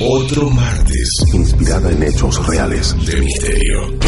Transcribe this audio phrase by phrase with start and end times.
[0.00, 2.94] otro martes inspirada en hechos reales.
[3.04, 3.98] de misterio.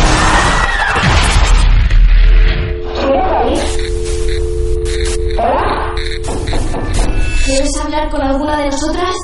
[7.45, 9.15] ¿Quieres hablar con alguna de nosotras?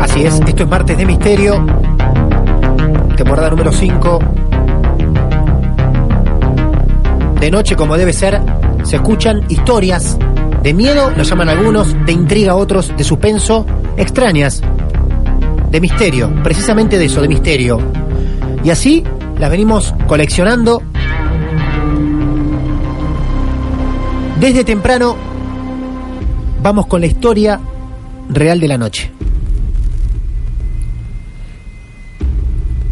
[0.00, 1.66] Así es, esto es Martes de Misterio,
[3.16, 4.43] temporada número 5.
[7.44, 8.40] De noche, como debe ser,
[8.84, 10.16] se escuchan historias
[10.62, 13.66] de miedo, lo llaman algunos, de intriga otros, de suspenso,
[13.98, 14.62] extrañas,
[15.70, 17.82] de misterio, precisamente de eso, de misterio.
[18.64, 19.04] Y así
[19.38, 20.82] las venimos coleccionando
[24.40, 25.14] desde temprano.
[26.62, 27.60] Vamos con la historia
[28.30, 29.12] real de la noche.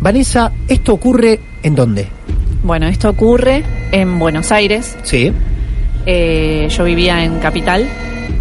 [0.03, 2.07] Vanessa, ¿esto ocurre en dónde?
[2.63, 4.97] Bueno, esto ocurre en Buenos Aires.
[5.05, 5.33] Sí.
[6.07, 7.87] Eh, yo vivía en Capital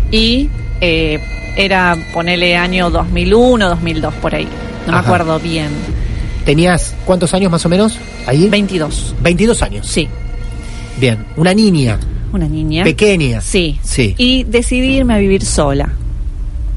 [0.09, 0.49] y
[0.81, 1.19] eh,
[1.55, 4.47] era, ponele año 2001, 2002, por ahí.
[4.88, 5.69] No me acuerdo bien.
[6.45, 8.50] ¿Tenías cuántos años más o menos ahí?
[8.50, 9.16] 22.
[9.22, 9.88] 22 años.
[9.88, 10.07] Sí,
[11.00, 11.25] Bien.
[11.35, 12.00] Una niña.
[12.33, 12.83] una niña.
[12.83, 13.41] Pequeña.
[13.41, 13.79] Sí.
[13.83, 14.16] Sí.
[14.18, 15.91] Y decidí irme a vivir sola.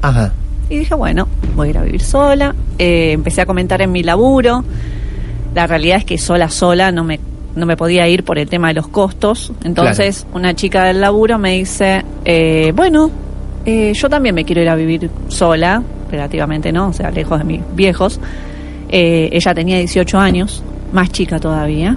[0.01, 0.33] Ajá.
[0.69, 2.55] Y dije, bueno, voy a ir a vivir sola.
[2.79, 4.63] Eh, empecé a comentar en mi laburo.
[5.53, 7.19] La realidad es que sola, sola no me,
[7.55, 9.51] no me podía ir por el tema de los costos.
[9.63, 13.09] Entonces, una chica del laburo me dice, eh, bueno,
[13.65, 17.45] eh, yo también me quiero ir a vivir sola, relativamente no, o sea, lejos de
[17.45, 18.19] mis viejos.
[18.89, 21.95] Eh, ella tenía 18 años, más chica todavía.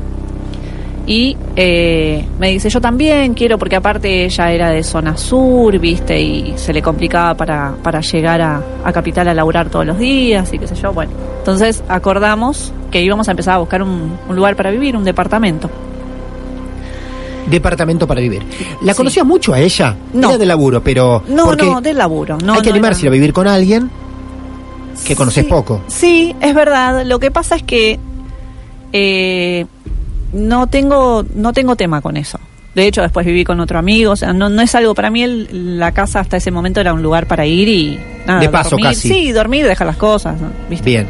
[1.07, 6.53] Y me dice, yo también quiero, porque aparte ella era de zona sur, viste, y
[6.57, 10.59] se le complicaba para, para llegar a, a Capital a laburar todos los días y
[10.59, 10.93] qué sé yo.
[10.93, 15.05] Bueno, entonces acordamos que íbamos a empezar a buscar un, un lugar para vivir, un
[15.05, 15.71] departamento.
[17.47, 18.43] Departamento para vivir.
[18.83, 18.97] ¿La Sí.
[18.99, 19.97] conocías mucho a ella?
[20.13, 20.29] No.
[20.31, 21.23] Era de laburo, pero.
[21.29, 22.37] No, no, del laburo.
[22.45, 23.91] No, hay que no animarse a vivir con alguien
[25.07, 25.81] que conoces Sí, poco.
[25.87, 27.05] Sí, es verdad.
[27.07, 27.99] Lo que pasa es que
[28.93, 29.65] eh,
[30.35, 32.39] no tengo no tengo tema con eso.
[32.75, 34.13] De hecho, después viví con otro amigo.
[34.13, 35.23] O sea, no, no es algo para mí.
[35.23, 38.71] el- la casa hasta ese momento era un lugar para ir y nada, De paso,
[38.71, 38.89] dormir.
[38.89, 39.09] casi.
[39.09, 40.39] Sí, dormir, dejar las cosas.
[40.39, 40.49] ¿no?
[40.69, 40.85] ¿Viste?
[40.85, 41.07] Bien.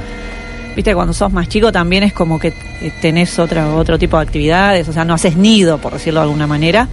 [0.79, 4.23] Viste, cuando sos más chico también es como que eh, tenés otra, otro tipo de
[4.23, 4.89] actividades.
[4.89, 6.87] O sea, no haces nido, por decirlo de alguna manera.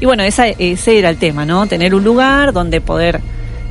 [0.00, 1.64] Y bueno, esa, ese era el tema, ¿no?
[1.68, 3.20] Tener un lugar donde poder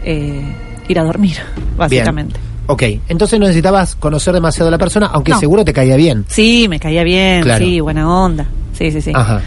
[0.06, 0.42] eh,
[0.88, 1.36] ir a dormir,
[1.78, 2.40] básicamente.
[2.68, 2.84] Ok.
[3.10, 5.40] Entonces no necesitabas conocer demasiado a la persona, aunque No.
[5.42, 6.24] seguro te caía bien.
[6.30, 7.66] Sí, me caía bien, Claro.
[7.66, 8.46] sí, buena onda.
[8.72, 9.12] Sí, sí, sí.
[9.14, 9.42] Ajá.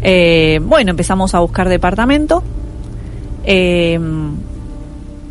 [0.00, 2.42] Eh, bueno, empezamos a buscar departamento.
[3.44, 4.00] Eh,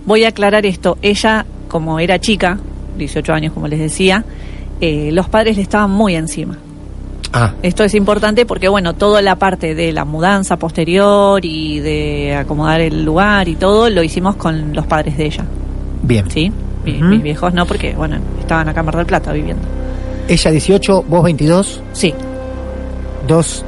[0.05, 0.99] voy a aclarar esto.
[1.01, 2.59] Ella, como era chica,
[2.97, 4.23] 18 años, como les decía,
[4.81, 6.57] eh, los padres le estaban muy encima.
[7.33, 12.35] Ah, Esto es importante porque, bueno, toda la parte de la mudanza posterior y de
[12.35, 15.45] acomodar el lugar y todo lo hicimos con los padres de ella,
[16.01, 16.29] bien.
[16.31, 16.51] ¿sí?
[16.85, 19.63] Mis viejos no, porque, bueno, estaban acá en Mar del Plata viviendo.
[20.27, 22.13] Ella 18, vos 22, Sí,
[23.27, 23.65] dos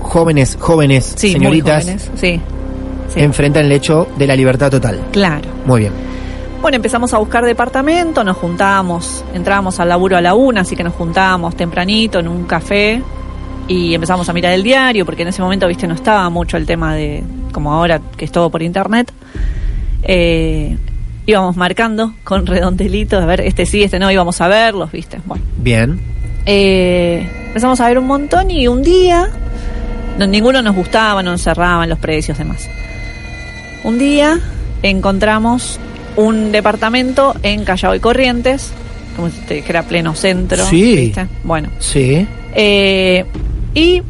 [0.00, 2.10] jóvenes, jóvenes, sí, señoritas, muy jóvenes.
[2.16, 2.40] Sí,
[3.14, 3.20] sí.
[3.20, 5.00] enfrentan el hecho de la libertad total.
[5.12, 5.48] claro.
[5.66, 5.92] Muy bien.
[6.62, 10.82] Bueno, empezamos a buscar departamento, nos juntábamos, entrábamos al laburo a la una, así que
[10.82, 13.02] nos juntábamos tempranito en un café
[13.68, 16.66] y empezamos a mirar el diario, porque en ese momento, viste, no estaba mucho el
[16.66, 17.22] tema de,
[17.52, 19.12] como ahora, que es todo por internet.
[20.02, 20.76] Eh,
[21.26, 25.20] íbamos marcando con redondelitos, a ver, este sí, este no, íbamos a verlos, viste.
[25.24, 26.00] Bueno, Bien.
[26.46, 29.28] eh, empezamos a ver un montón y un día
[30.18, 32.68] no, ninguno nos gustaba, no nos cerraban los precios, demás.
[33.84, 34.40] Un día
[34.82, 35.78] encontramos
[36.16, 38.72] un departamento en Callao y Corrientes,
[39.16, 40.64] como si te dijera pleno centro.
[40.64, 40.96] Sí.
[40.96, 41.26] ¿viste?
[41.44, 42.26] Bueno, Sí.
[42.54, 43.24] eh,
[43.74, 44.02] y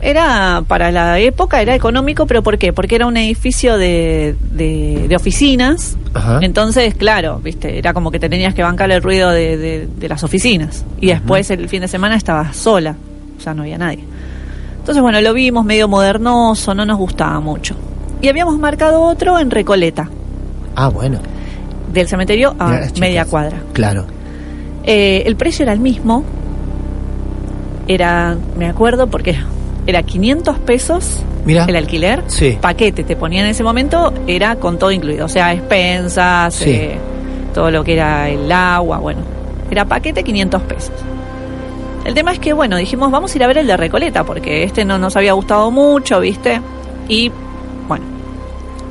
[0.00, 2.72] era para la época era económico, pero ¿por qué?
[2.72, 5.96] Porque era un edificio de, de, de oficinas.
[6.14, 6.38] Ajá.
[6.42, 10.08] Entonces, claro, viste, era como que te tenías que bancar el ruido de, de- de
[10.08, 10.84] las oficinas.
[11.00, 12.94] Y después el fin de semana estabas sola,
[13.38, 14.00] o sea, no había nadie.
[14.78, 17.74] Entonces, bueno, lo vimos medio modernoso, no nos gustaba mucho.
[18.22, 20.08] Y habíamos marcado otro en Recoleta,
[20.78, 21.18] Ah, bueno.
[21.92, 23.00] Del cementerio a chicas.
[23.00, 23.58] media cuadra.
[23.72, 24.04] Claro.
[24.84, 26.24] Eh, el precio era el mismo.
[27.88, 29.36] Era, me acuerdo, porque
[29.86, 31.64] era 500 pesos Mira.
[31.68, 32.22] el alquiler.
[32.26, 32.58] Sí.
[32.60, 35.26] Paquete te ponían en ese momento, era con todo incluido.
[35.26, 36.70] O sea, expensas, Sí.
[36.70, 36.98] eh,
[37.54, 39.20] todo lo que era el agua, bueno.
[39.70, 40.92] Era paquete 500 pesos.
[42.04, 44.62] El tema es que, bueno, dijimos, vamos a ir a ver el de Recoleta, porque
[44.64, 46.60] este no nos había gustado mucho, ¿viste?
[47.08, 47.30] Y,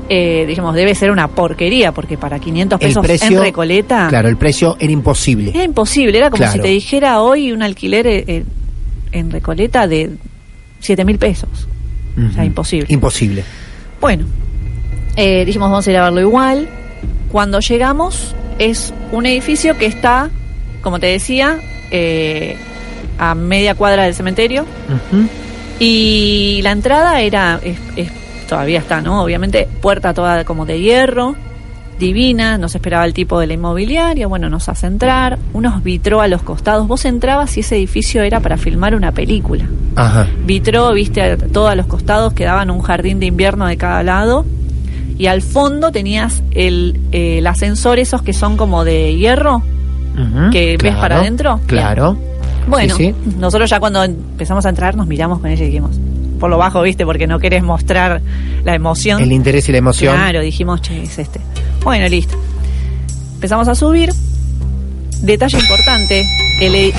[0.09, 3.37] eh, dijimos, debe ser una porquería, porque para 500 El pesos precio.
[3.37, 4.07] en Recoleta...
[4.09, 5.51] Claro, el precio era imposible.
[5.53, 6.53] Era imposible, era como Claro.
[6.53, 8.43] si te dijera hoy un alquiler eh, eh,
[9.11, 10.11] en Recoleta de
[10.79, 11.49] 7 mil pesos.
[12.29, 12.87] O sea, imposible.
[12.89, 13.43] Imposible.
[13.99, 14.25] Bueno,
[15.15, 16.67] eh, dijimos vamos a ir a verlo igual.
[17.31, 20.29] Cuando llegamos es un edificio que está,
[20.81, 21.59] como te decía,
[21.91, 22.55] eh,
[23.17, 24.65] a media cuadra del cementerio
[25.79, 28.11] y la entrada era, es- es-
[28.47, 29.23] todavía está, ¿no?
[29.23, 31.35] Obviamente, puerta toda como de hierro,
[31.99, 36.27] divina, nos esperaba el tipo de la inmobiliaria, bueno, nos hace entrar, unos vitró a
[36.27, 39.65] los costados, vos entrabas y ese edificio era para filmar una película.
[39.95, 40.27] Ajá.
[40.45, 44.45] Vitró, viste, a todos a los costados quedaban un jardín de invierno de cada lado
[45.17, 49.63] y al fondo tenías el, eh, el ascensor esos que son como de hierro.
[50.51, 51.59] ¿Que ves para adentro?
[51.67, 52.17] Claro.
[52.67, 55.99] Bueno, Sí, nosotros ya cuando empezamos a entrar nos miramos con ella y dijimos,
[56.39, 58.21] por lo bajo, viste, porque no querés mostrar
[58.63, 59.21] la emoción.
[59.21, 60.15] El interés y la emoción.
[60.15, 61.39] Claro, dijimos, che, es este.
[61.83, 62.35] Bueno, listo.
[63.35, 64.11] Empezamos a subir.
[65.21, 66.25] Detalle importante,
[66.61, 66.93] el, el,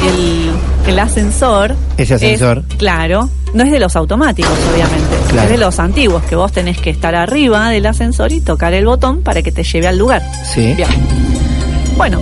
[0.86, 1.76] el ascensor.
[1.96, 2.64] Ese ascensor.
[2.68, 5.16] es- claro, no es de los automáticos, obviamente.
[5.28, 5.42] Claro.
[5.44, 8.86] Es de los antiguos, que vos tenés que estar arriba del ascensor y tocar el
[8.86, 10.22] botón para que te lleve al lugar.
[10.44, 10.72] Sí.
[10.74, 10.88] Bien.
[11.96, 12.20] Bueno,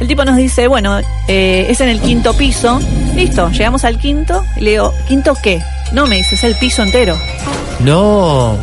[0.00, 0.98] el tipo nos dice, bueno,
[1.28, 2.80] eh, es en el quinto piso.
[3.14, 4.42] Listo, llegamos al quinto.
[4.56, 5.60] Y le digo, ¿quinto qué?
[5.92, 7.16] No, me dice, es el piso entero.
[7.80, 8.56] No.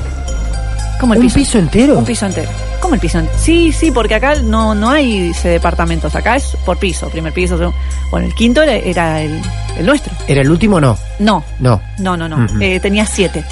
[0.99, 1.35] ¿Cómo el ¿Un piso?
[1.35, 1.97] piso entero?
[1.97, 2.49] Un piso entero.
[2.79, 3.37] ¿Cómo el piso entero?
[3.39, 6.15] Sí, sí, porque acá no, no hay dice, departamentos.
[6.15, 7.57] Acá es por piso, primer piso.
[7.57, 7.77] segundo.
[8.09, 9.41] Bueno, el quinto era, era el,
[9.77, 10.13] el nuestro.
[10.27, 10.97] ¿Era el último o no?
[11.19, 11.81] No, No.
[11.99, 12.43] no, no, no.
[12.45, 12.61] Ujú.
[12.61, 13.43] Eh, tenía siete.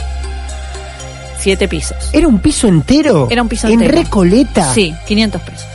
[1.40, 2.10] Siete pisos.
[2.12, 3.28] ¿Era un piso entero?
[3.30, 3.98] Era un piso ¿En entero.
[3.98, 4.74] Recoleta?
[4.74, 5.66] Sí, 500 pesos.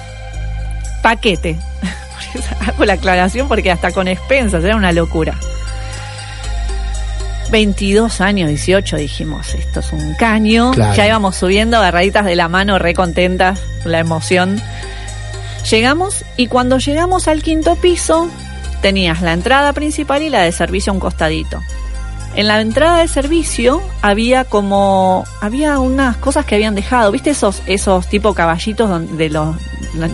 [1.03, 1.57] Paquete.
[1.81, 5.35] Por eso Hago la aclaración porque hasta con expensas era una locura.
[7.51, 10.73] 22 años, 18, dijimos, esto es un caño.
[10.73, 10.95] Claro.
[10.95, 14.61] Ya íbamos subiendo, agarraditas de la mano, re contentas, la emoción.
[15.71, 18.29] Llegamos y cuando llegamos al quinto piso,
[18.83, 21.61] tenías la entrada principal y la de servicio a un costadito.
[22.37, 27.63] En la entrada de servicio había como había unas cosas que habían dejado, ¿viste esos
[27.67, 29.55] esos tipo caballitos don- de los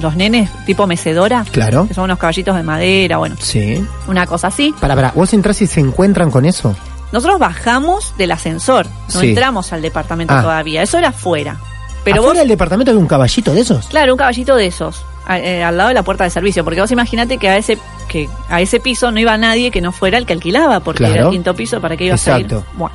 [0.02, 1.46] los nenes tipo mecedora?
[1.50, 1.88] Claro.
[1.88, 3.82] Que son unos caballitos de madera, bueno, Sí.
[4.06, 4.74] una cosa así.
[4.78, 6.76] Para, para, vos entrás y se encuentran con eso.
[7.12, 9.30] Nosotros bajamos del ascensor, no Sí.
[9.30, 10.42] entramos al departamento Ah.
[10.42, 11.58] todavía, eso era afuera.
[12.04, 13.86] Pero Afuera del departamento había un caballito de esos.
[13.88, 16.80] Claro, un caballito de esos, a- eh, al lado de la puerta de servicio, porque
[16.80, 17.78] vos imaginate que a ese
[18.08, 21.14] que a ese piso no iba nadie que no fuera el que alquilaba, porque Claro.
[21.14, 22.46] era el quinto piso, ¿para qué ibas a ir?
[22.46, 22.66] Exacto.
[22.76, 22.94] Bueno.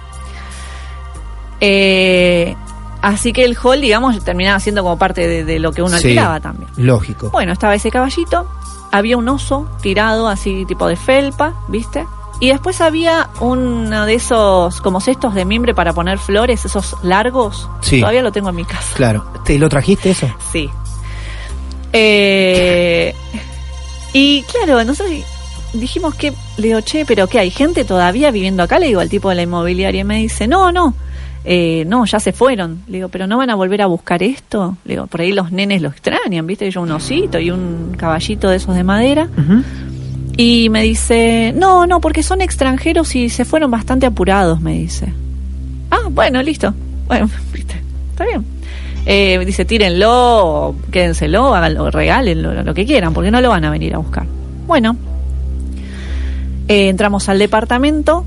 [1.62, 2.56] Eh,
[3.02, 6.08] así que el hall, digamos, terminaba siendo como parte de, de lo que uno Sí.
[6.08, 6.70] alquilaba también.
[6.78, 7.30] Lógico.
[7.30, 8.48] Bueno, estaba ese caballito,
[8.92, 12.06] había un oso tirado así tipo de felpa, ¿viste?
[12.40, 17.70] Y después había uno de esos como cestos de mimbre para poner flores, esos largos.
[17.82, 18.00] Sí.
[18.00, 18.94] Todavía lo tengo en mi casa.
[18.96, 19.26] Claro.
[19.46, 20.28] ¿Te lo trajiste eso?
[20.52, 20.70] Sí.
[21.94, 23.16] Eh,
[24.12, 25.16] y claro, nosotros
[25.74, 28.80] dijimos que, le digo, che, pero ¿qué hay gente todavía viviendo acá?
[28.80, 30.94] Le digo al tipo de la inmobiliaria y me dice, no, no,
[31.46, 32.82] eh, no, ya se fueron.
[32.88, 34.78] Le digo, pero no van a volver a buscar esto.
[34.84, 36.70] Le digo, por ahí los nenes lo extrañan, ¿viste?
[36.72, 39.30] Yo un osito y un caballito de esos de madera.
[39.38, 39.64] Ujú.
[40.38, 45.08] Y me dice, no, no, porque son extranjeros y se fueron bastante apurados, me dice.
[45.92, 46.74] Ah, bueno, listo.
[47.08, 47.76] Bueno, viste,
[48.12, 48.46] está bien.
[49.06, 53.94] Eh, dice, tírenlo, quédenselo, háganlo, regálenlo, lo que quieran, porque no lo van a venir
[53.94, 54.26] a buscar.
[54.66, 54.98] Bueno,
[56.68, 58.26] eh, entramos al departamento,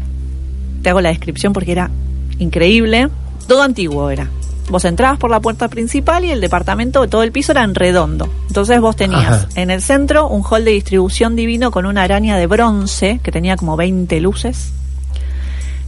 [0.83, 1.91] te hago la descripción porque era
[2.39, 3.09] increíble,
[3.49, 4.29] todo antiguo era.
[4.71, 8.29] Vos entrabas por la puerta principal y el departamento, todo el piso era en redondo.
[8.49, 9.49] Entonces vos tenías Ajá.
[9.55, 13.57] en el centro un hall de distribución divino con una araña de bronce que tenía
[13.57, 14.73] como 20 luces.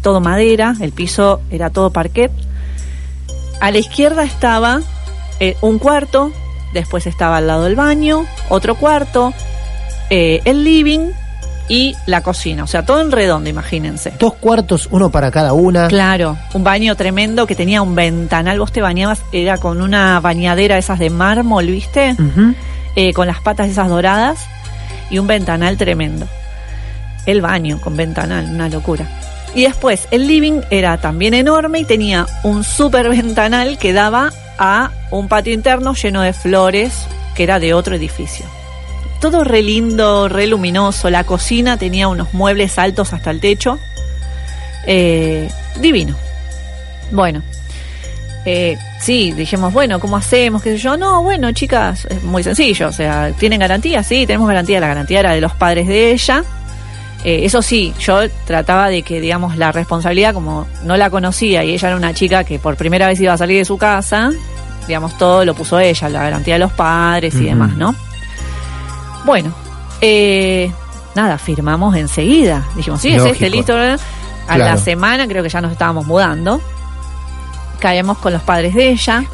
[0.02, 2.32] Todo madera, el piso era todo parquet.
[3.60, 4.80] A la izquierda estaba
[5.40, 6.32] eh, un cuarto,
[6.72, 9.34] después estaba al lado el baño, otro cuarto,
[10.08, 11.10] eh, el living
[11.70, 12.64] y la cocina.
[12.64, 14.12] O sea, todo en redondo, imagínense.
[14.18, 15.86] Dos cuartos, uno para cada una.
[15.86, 18.58] Claro, un baño tremendo que tenía un ventanal.
[18.58, 22.16] Vos te bañabas, era con una bañadera esas de mármol, ¿viste?
[22.96, 24.40] Eh, con las patas esas doradas
[25.10, 26.26] y un ventanal tremendo.
[27.24, 29.06] El baño con ventanal, una locura.
[29.54, 34.90] Y después, el living era también enorme y tenía un super ventanal que daba a
[35.12, 38.59] un patio interno lleno de flores que era de otro edificio.
[39.20, 41.10] Todo re lindo, re luminoso.
[41.10, 43.78] La cocina tenía unos muebles altos hasta el techo.
[44.86, 46.16] Eh, divino.
[47.12, 47.42] Bueno,
[48.46, 50.62] eh, sí, dijimos, bueno, ¿cómo hacemos?
[50.62, 50.96] ¿Qué sé yo?
[50.96, 52.88] No, bueno, chicas, es muy sencillo.
[52.88, 54.02] O sea, ¿tienen garantía?
[54.02, 54.80] Sí, tenemos garantía.
[54.80, 56.42] La garantía era de los padres de ella.
[57.22, 61.74] Eh, eso sí, yo trataba de que, digamos, la responsabilidad, como no la conocía y
[61.74, 64.30] ella era una chica que por primera vez iba a salir de su casa,
[64.86, 67.94] digamos, todo lo puso ella, la garantía de los padres y demás, ¿no?
[69.24, 69.52] Bueno,
[70.00, 70.72] eh,
[71.14, 72.66] nada, firmamos enseguida.
[72.76, 73.32] Dijimos, sí, es Lógico.
[73.34, 73.74] este, listo.
[74.48, 76.60] A la semana creo que ya nos estábamos mudando.
[77.78, 79.24] Caemos con los padres de ella.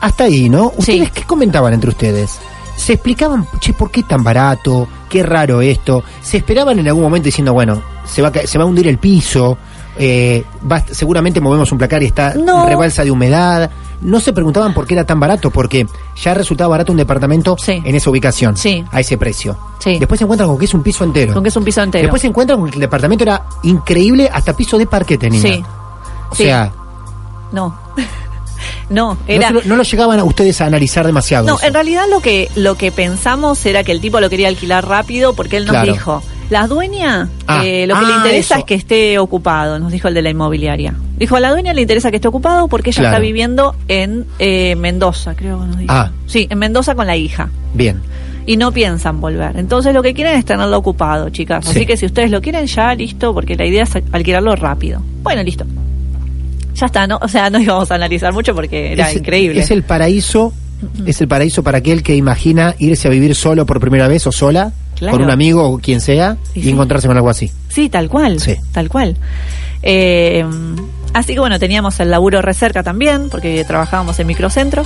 [0.00, 0.72] Hasta ahí, ¿no?
[0.76, 1.10] ¿Ustedes Sí.
[1.14, 2.38] qué comentaban entre ustedes?
[2.76, 4.88] ¿Se explicaban, che, por qué tan barato?
[5.08, 6.02] ¿Qué raro esto?
[6.22, 8.98] ¿Se esperaban en algún momento diciendo, bueno, se va a, se va a hundir el
[8.98, 9.56] piso?
[9.96, 12.66] Eh, va- seguramente movemos un placar y está No.
[12.66, 13.70] rebalsa de humedad.
[14.00, 15.86] No se preguntaban por qué era tan barato, porque
[16.22, 17.80] ya resultaba barato un departamento Sí.
[17.84, 18.84] en esa ubicación, Sí.
[18.92, 19.56] a ese precio.
[19.78, 19.98] Sí.
[19.98, 21.32] Después se encuentran con que es un piso entero.
[21.34, 22.02] Con que es un piso entero.
[22.02, 25.40] Después se encuentran con que el departamento era increíble, hasta piso de parque tenía.
[25.40, 25.64] Sí.
[26.30, 26.72] O sea,
[27.52, 27.78] No.
[28.90, 29.50] no, era.
[29.50, 31.46] no lo llegaban a ustedes a analizar demasiado.
[31.46, 31.66] No, eso.
[31.66, 35.32] en realidad lo que lo que pensamos era que el tipo lo quería alquilar rápido
[35.34, 35.92] porque él nos Claro.
[35.92, 38.60] dijo, la dueña Ah, eh, lo que le ah, interesa eso.
[38.60, 40.94] es que esté ocupado, nos dijo el de la inmobiliaria.
[41.16, 43.14] Dijo, a la dueña le interesa que esté ocupado porque ella Claro.
[43.16, 45.92] está viviendo en eh, Mendoza, creo que nos dijo.
[45.92, 46.10] Ah.
[46.26, 47.48] Sí, en Mendoza con la hija.
[47.74, 48.00] Bien.
[48.46, 49.56] Y no piensan volver.
[49.56, 51.64] Entonces lo que quieren es tenerlo ocupado, chicas.
[51.64, 51.70] Sí.
[51.70, 55.00] Así que si ustedes lo quieren ya, listo, porque la idea es alquilarlo rápido.
[55.22, 55.64] Bueno, listo.
[56.74, 57.18] Ya está, ¿no?
[57.22, 59.60] O sea, no íbamos a analizar mucho porque era es, increíble.
[59.60, 60.52] Es el paraíso,
[61.06, 64.32] es el paraíso para aquel que imagina irse a vivir solo por primera vez o
[64.32, 65.16] sola, Claro.
[65.16, 66.70] con un amigo o quien sea, Y y, sí.
[66.70, 67.50] encontrarse con algo así.
[67.68, 68.40] Sí, tal cual.
[68.40, 68.56] Sí.
[68.72, 69.16] Tal cual.
[69.82, 70.44] Eh,
[71.12, 74.84] así que bueno, teníamos el laburo re cerca también, porque trabajábamos en microcentro.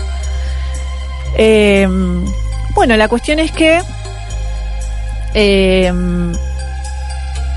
[1.36, 1.86] Eh,
[2.74, 3.80] bueno, la cuestión es que
[5.34, 5.92] eh,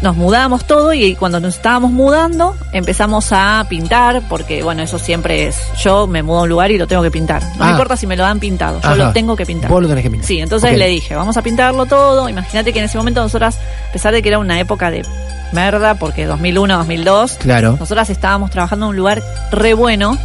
[0.02, 5.48] nos mudamos todo y cuando nos estábamos mudando empezamos a pintar, porque bueno, eso siempre
[5.48, 7.44] es, yo me mudo a un lugar y lo tengo que pintar.
[7.58, 7.72] No me Ah.
[7.72, 8.96] importa si me lo dan pintado, yo Ajá.
[8.96, 9.70] lo tengo que pintar.
[9.70, 10.28] Vos lo tenés que pintar.
[10.28, 12.28] Sí, entonces le dije, vamos a pintarlo todo.
[12.30, 13.58] Imagínate que en ese momento nosotras,
[13.90, 15.06] a pesar de que era una época de
[15.54, 17.78] merda, porque 2001, 2002, Claro.
[17.80, 20.18] nosotras estábamos trabajando en un lugar re bueno.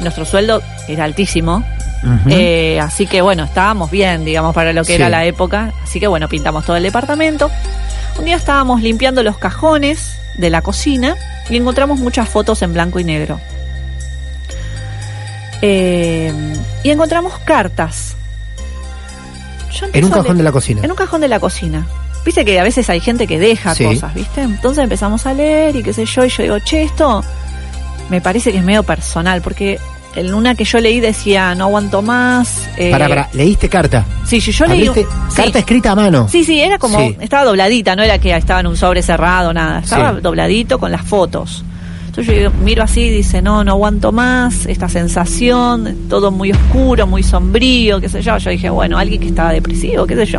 [0.00, 1.62] Nuestro sueldo era altísimo.
[2.28, 4.92] Eh, así que bueno, estábamos bien, digamos, para lo que Sí.
[4.94, 5.72] era la época.
[5.82, 7.50] Así que bueno, pintamos todo el departamento.
[8.18, 11.16] Un día estábamos limpiando los cajones de la cocina
[11.50, 13.40] y encontramos muchas fotos en blanco y negro.
[15.62, 16.32] Eh,
[16.82, 18.16] y encontramos cartas.
[19.92, 20.82] En un cajón de la cocina.
[20.84, 21.86] en un cajón de la cocina.
[22.24, 23.84] Viste que a veces hay gente que deja Sí.
[23.84, 24.42] cosas, ¿viste?
[24.42, 27.22] Entonces empezamos a leer y qué sé yo, y yo digo, che, esto
[28.08, 29.78] me parece que es medio personal, porque
[30.16, 32.68] en una que yo leí decía, no aguanto más.
[32.76, 34.04] eh, Para, para, ¿leíste carta?
[34.26, 34.82] Sí, sí, yo leí.
[34.82, 35.36] un- ¿Abriste sí.
[35.36, 36.28] carta escrita a mano?
[36.28, 37.16] Sí, sí, era como, Sí.
[37.20, 40.20] estaba dobladita, no era que estaba en un sobre cerrado, nada, estaba Sí.
[40.22, 41.64] dobladito con las fotos.
[42.06, 47.08] Entonces yo miro así y dice, no, no aguanto más, esta sensación, todo muy oscuro,
[47.08, 48.38] muy sombrío, qué sé yo.
[48.38, 50.38] Yo dije, bueno, alguien que estaba depresivo, qué sé yo.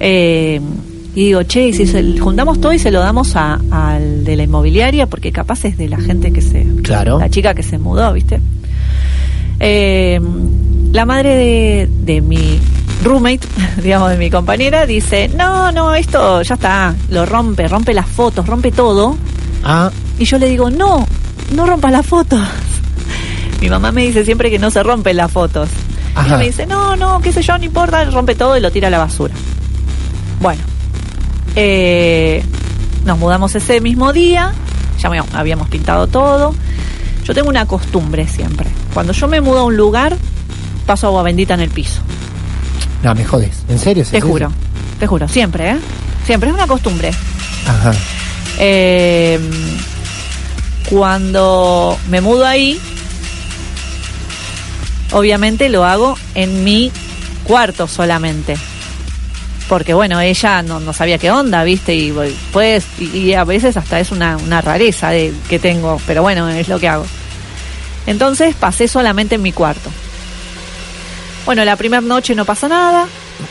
[0.00, 0.60] Eh,
[1.14, 4.36] y digo, che, y si se- juntamos todo y se lo damos a- al de
[4.36, 7.18] la inmobiliaria, porque capaz es de la gente que se, Claro.
[7.18, 8.40] la chica que se mudó, ¿viste?
[9.60, 10.20] Eh,
[10.92, 12.60] la madre de, de mi
[13.02, 13.40] roommate,
[13.82, 18.46] digamos, de mi compañera, dice, no, no, esto ya está, lo rompe, rompe las fotos,
[18.46, 19.16] rompe todo.
[19.64, 21.06] Ah, Y yo le digo, no,
[21.54, 22.40] no rompas las fotos.
[23.60, 25.68] Mi mamá me dice siempre que no se rompen las fotos.
[26.16, 28.70] Y ella me dice, no, no, qué sé yo, no importa, rompe todo y lo
[28.70, 29.34] tira a la basura.
[30.40, 30.62] Bueno,
[31.56, 32.42] eh,
[33.04, 34.52] nos mudamos ese mismo día,
[34.98, 36.54] ya habíamos pintado todo.
[37.26, 38.70] Yo tengo una costumbre siempre.
[38.94, 40.16] Cuando yo me mudo a un lugar,
[40.86, 42.00] paso agua bendita en el piso.
[43.02, 43.64] no, me jodes.
[43.68, 44.04] ¿En serio?
[44.04, 44.52] ¿Es Te juro,
[45.00, 45.76] te juro, siempre, ¿eh?
[46.24, 47.10] Siempre, es una costumbre.
[47.66, 47.92] Ajá.
[48.58, 49.40] Eh,
[50.88, 52.80] cuando me mudo ahí,
[55.10, 56.92] obviamente lo hago en mi
[57.42, 58.56] cuarto solamente.
[59.68, 61.94] Porque bueno, ella no, no sabía qué onda, ¿viste?
[61.94, 62.14] Y
[62.52, 66.48] pues, y, y a veces hasta es una, una rareza de, que tengo, pero bueno,
[66.48, 67.04] es lo que hago.
[68.06, 69.90] Entonces pasé solamente en mi cuarto.
[71.44, 73.06] Bueno, la primera noche no pasa nada.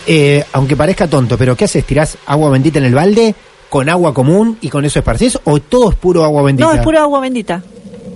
[0.08, 1.86] Eh, aunque parezca tonto, pero ¿qué haces?
[1.86, 3.36] ¿Tirás agua bendita en el balde?
[3.76, 6.68] con agua común y con eso esparcís o todo es puro agua bendita?
[6.68, 7.62] No, es pura agua bendita.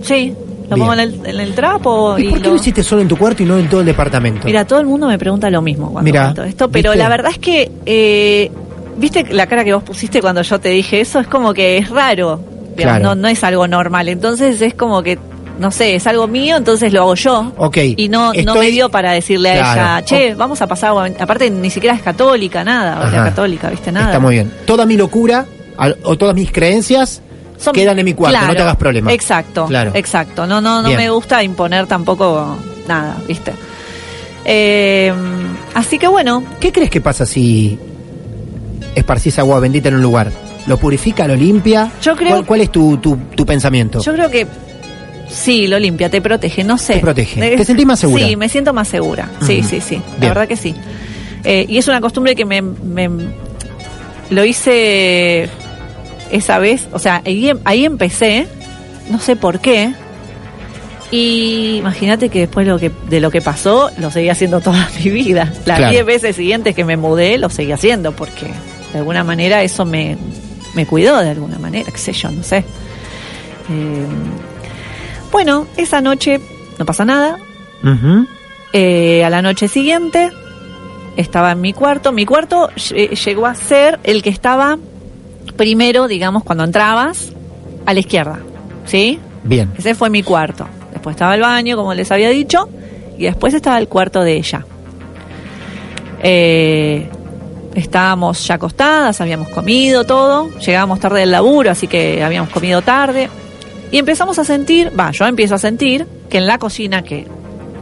[0.02, 0.34] Sí,
[0.70, 0.86] lo Bien.
[0.88, 3.16] pongo en el, en el trapo ¿Y y, por qué lo- hiciste solo en tu
[3.18, 4.46] cuarto y no en todo el departamento?
[4.46, 7.02] Mira, todo el mundo me pregunta lo mismo cuando Mira, cuento esto, pero ¿viste?
[7.02, 8.50] la verdad es que, eh,
[8.96, 11.90] viste la cara que vos pusiste cuando yo te dije eso, es como que es
[11.90, 12.40] raro,
[12.76, 13.14] digamos, Claro.
[13.16, 15.18] no, no es algo normal, entonces es como que,
[15.58, 17.52] no sé, es algo mío, entonces lo hago yo.
[17.58, 19.54] Ok, Y no, no me dio para decirle a
[19.98, 21.24] ella, che, vamos a pasar agua bendita".
[21.24, 24.06] Aparte, ni siquiera es católica, nada, o sea, católica, viste, nada.
[24.06, 24.50] Está muy bien.
[24.64, 25.44] Toda mi locura
[26.04, 27.20] o todas mis creencias
[27.60, 29.12] Son- quedan en mi cuarto, Claro, no te hagas problema.
[29.12, 29.92] Exacto, Claro.
[29.94, 30.46] exacto.
[30.46, 30.98] No, no, no Bien.
[31.00, 32.56] me gusta imponer tampoco
[32.88, 33.52] nada, ¿viste?
[34.44, 35.12] Eh,
[35.74, 37.78] así que bueno, ¿Qué crees que pasa si
[38.94, 40.30] esparcís agua bendita en un lugar?
[40.66, 41.90] ¿Lo purifica, lo limpia?
[42.02, 44.00] Yo creo- ¿Cuál, cuál es tu, tu, tu pensamiento?
[44.02, 44.46] yo creo que
[45.28, 46.94] sí, lo limpia, te protege, no sé.
[46.94, 47.54] Te protege.
[47.54, 48.26] Eh, ¿Te sentís más segura?
[48.26, 49.28] Sí, me siento más segura.
[49.46, 49.96] Sí, sí, sí.
[49.96, 50.30] La Bien.
[50.34, 50.74] verdad que sí.
[51.44, 53.10] Eh, y es una costumbre que me, me-
[54.30, 55.48] lo hice
[56.30, 58.46] esa vez, o sea, ahí, em- ahí empecé,
[59.10, 59.92] no sé por qué.
[61.10, 65.10] Y imagínate que después lo que, de lo que pasó, lo seguí haciendo toda mi
[65.10, 65.52] vida.
[65.66, 65.90] Las Claro.
[65.90, 68.46] 10 veces siguientes que me mudé, lo seguí haciendo, porque
[68.92, 70.16] de alguna manera eso me,
[70.74, 72.58] me cuidó, de alguna manera, qué sé yo, no sé.
[72.58, 74.06] Eh,
[75.32, 76.40] bueno, esa noche
[76.78, 77.36] no pasa nada.
[78.72, 80.30] Eh, a la noche siguiente
[81.16, 82.12] estaba en mi cuarto.
[82.12, 84.78] Mi cuarto lle- llegó a ser el que estaba
[85.60, 87.32] primero, digamos, cuando entrabas,
[87.84, 88.38] a la izquierda.
[88.86, 89.20] ¿Sí?
[89.44, 89.70] Bien.
[89.76, 90.66] Ese fue mi cuarto.
[90.90, 92.66] Después estaba el baño, como les había dicho,
[93.18, 94.64] y después estaba el cuarto de ella.
[96.22, 97.10] Eh,
[97.74, 103.28] estábamos ya acostadas, habíamos comido todo, llegábamos tarde del laburo, así que habíamos comido tarde.
[103.92, 107.26] Y empezamos a sentir, va, yo empiezo a sentir que en la cocina, que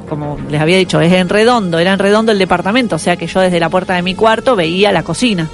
[0.09, 3.29] como les había dicho, es en redondo, era en redondo el departamento, o sea que
[3.29, 5.49] yo desde la puerta de mi cuarto veía la cocina.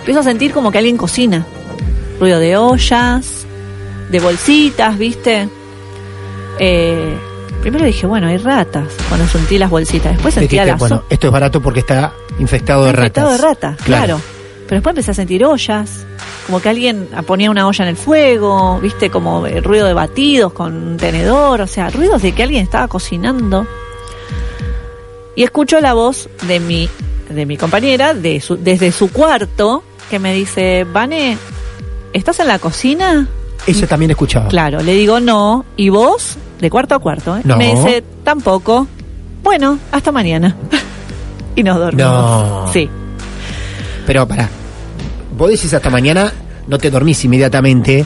[0.00, 1.46] Empiezo a sentir como que alguien cocina.
[2.18, 3.46] Ruido de ollas,
[4.10, 5.48] de bolsitas, ¿viste?
[6.58, 7.16] Eh,
[7.62, 10.12] primero dije, bueno, hay ratas cuando sentí las bolsitas.
[10.12, 13.04] Después sentía Dijiste, las bueno, esto es barato porque está infectado de ratas.
[13.06, 14.20] infectado de ratas, claro.
[14.66, 16.04] Pero después empecé a sentir ollas,
[16.46, 20.52] como que alguien ponía una olla en el fuego, viste, como el ruido de batidos
[20.52, 23.66] con un tenedor, o sea, ruidos de que alguien estaba cocinando.
[25.34, 26.88] Y escucho la voz de mi,
[27.30, 31.38] de mi compañera de su- desde su cuarto que me dice, Vane,
[32.12, 33.28] ¿estás en la cocina?
[33.66, 34.48] Ella también escuchaba.
[34.48, 37.42] Claro, le digo no, y vos, de cuarto a cuarto, ¿eh?
[37.44, 37.56] No.
[37.56, 38.86] me dice tampoco.
[39.42, 40.56] Bueno, hasta mañana.
[41.56, 42.12] y nos dormimos.
[42.12, 42.72] No.
[42.72, 42.88] Sí.
[44.06, 44.48] Pero pará.
[45.36, 46.32] Vos decís hasta mañana,
[46.66, 48.04] no te dormís inmediatamente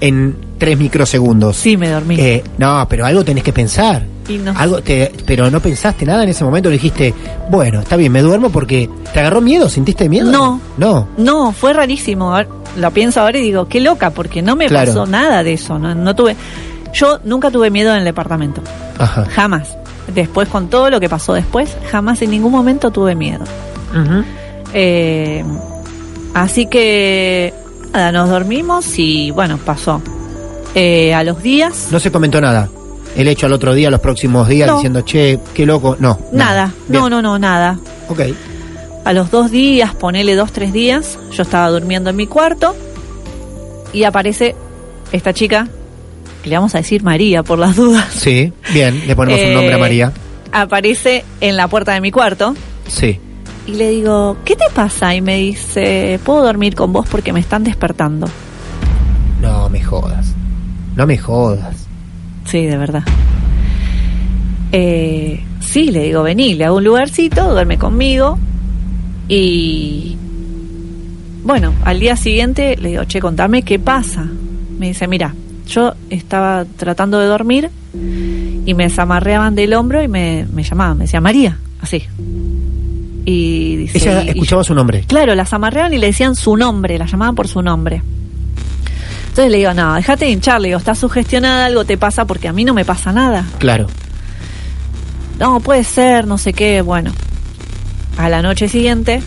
[0.00, 1.56] en tres microsegundos.
[1.56, 2.16] Sí, me dormí.
[2.20, 4.04] Eh, no, pero algo tenés que pensar.
[4.28, 7.14] Y no- Algo te, pero no pensaste nada en ese momento, le dijiste,
[7.50, 10.30] bueno, está bien, me duermo porque te agarró miedo, ¿sintiste miedo?
[10.32, 10.60] No.
[10.76, 11.08] No.
[11.16, 12.34] No, fue rarísimo.
[12.34, 14.88] Ahora- Lo pienso ahora y digo, qué loca, porque no me Claro.
[14.92, 15.78] pasó nada de eso.
[15.78, 16.36] No, no tuve.
[16.92, 18.60] Yo nunca tuve miedo en el departamento.
[18.98, 19.24] Ajá.
[19.26, 19.76] Jamás.
[20.14, 23.44] Después, con todo lo que pasó después, jamás en ningún momento tuve miedo.
[24.74, 25.44] Eh,
[26.34, 27.54] así que,
[27.92, 30.02] nada, nos dormimos y bueno, pasó.
[30.74, 32.68] Eh, a los días, No se comentó nada.
[33.16, 34.74] El hecho al otro día, los próximos días, No.
[34.76, 35.96] diciendo, che, qué loco.
[35.98, 36.18] No.
[36.32, 36.72] nada.
[36.88, 37.78] No, no, no, nada.
[38.08, 38.20] Ok.
[39.04, 42.74] A los dos días, ponele dos, tres días, yo estaba durmiendo en mi cuarto
[43.92, 44.54] y aparece
[45.12, 45.68] esta chica,
[46.42, 48.06] que le vamos a decir María por las dudas.
[48.12, 50.12] Sí, bien, le ponemos un Eh, nombre a María.
[50.52, 52.54] Aparece en la puerta de mi cuarto
[52.88, 53.20] Sí.
[53.66, 55.14] y le digo, ¿qué te pasa?
[55.14, 58.28] Y me dice, ¿puedo dormir con vos porque me están despertando?
[59.40, 60.34] No me jodas.
[60.96, 61.85] No me jodas.
[62.46, 63.02] Sí, de verdad.
[64.72, 68.38] Eh, sí, le digo, vení, le hago un lugarcito, duerme conmigo.
[69.28, 70.16] Y
[71.44, 74.26] bueno, al día siguiente le digo, che, contame qué pasa.
[74.78, 75.34] Me dice, mira,
[75.66, 77.70] yo estaba tratando de dormir
[78.66, 82.02] y me desamarreaban del hombro y me, me llamaban, me decía María, así.
[83.24, 85.02] Y dice, Ella y- escuchaba su nombre.
[85.06, 88.02] Claro, las amarreaban y le decían su nombre, la llamaban por su nombre.
[89.36, 92.48] Entonces le digo, no, déjate de hinchar, le digo, estás sugestionada, algo te pasa porque
[92.48, 93.44] a mí no me pasa nada.
[93.58, 93.86] Claro.
[95.38, 97.12] No, puede ser, no sé qué, bueno.
[98.16, 99.22] A la noche siguiente,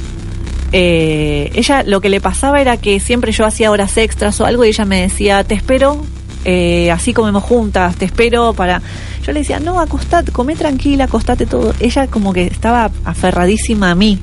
[0.71, 4.65] eh, ella lo que le pasaba era que siempre yo hacía horas extras o algo
[4.65, 6.03] y ella me decía, te espero,
[6.43, 8.81] eh, así comemos juntas, te espero para...
[9.23, 11.75] Yo le decía, no, acostate, come tranquila, acostate todo.
[11.79, 14.17] Ella como que estaba aferradísima a mí.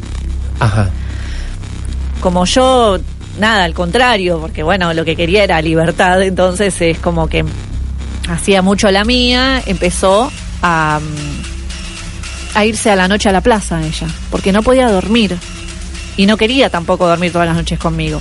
[0.59, 0.91] Ajá.
[2.21, 2.99] como yo,
[3.39, 7.45] nada, al contrario, porque bueno, lo que quería era libertad, entonces es como que
[8.29, 10.31] hacía mucho la mía, empezó
[10.63, 15.37] a, mm, a irse a la noche a la plaza ella, porque no podía dormir
[16.17, 18.21] y no quería tampoco dormir todas las noches conmigo.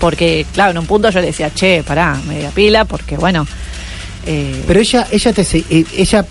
[0.00, 3.46] Porque, claro, en un punto yo le decía, che, pará, media pila, porque bueno.
[4.26, 6.26] eh, Pero ella, ella te se- eh, ella,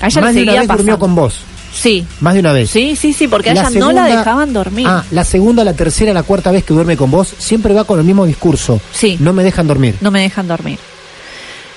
[0.00, 1.40] a ella más le de una durmió con vos.
[1.72, 2.68] Sí, Más de una vez.
[2.70, 4.86] sí, sí, sí, porque a ella no la dejaban dormir.
[4.88, 7.98] Ah, la segunda, la tercera, la cuarta vez que duerme con vos, siempre va con
[7.98, 8.80] el mismo discurso.
[8.92, 9.16] Sí.
[9.20, 9.96] No me dejan dormir.
[10.00, 10.78] No me dejan dormir.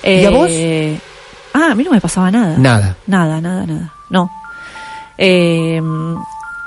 [0.02, 0.50] ¿Y a vos?
[1.54, 2.56] Ah, a mí no me pasaba nada.
[2.58, 2.96] Nada.
[3.06, 3.92] Nada, nada, nada.
[4.10, 4.30] No.
[5.16, 5.80] Eh,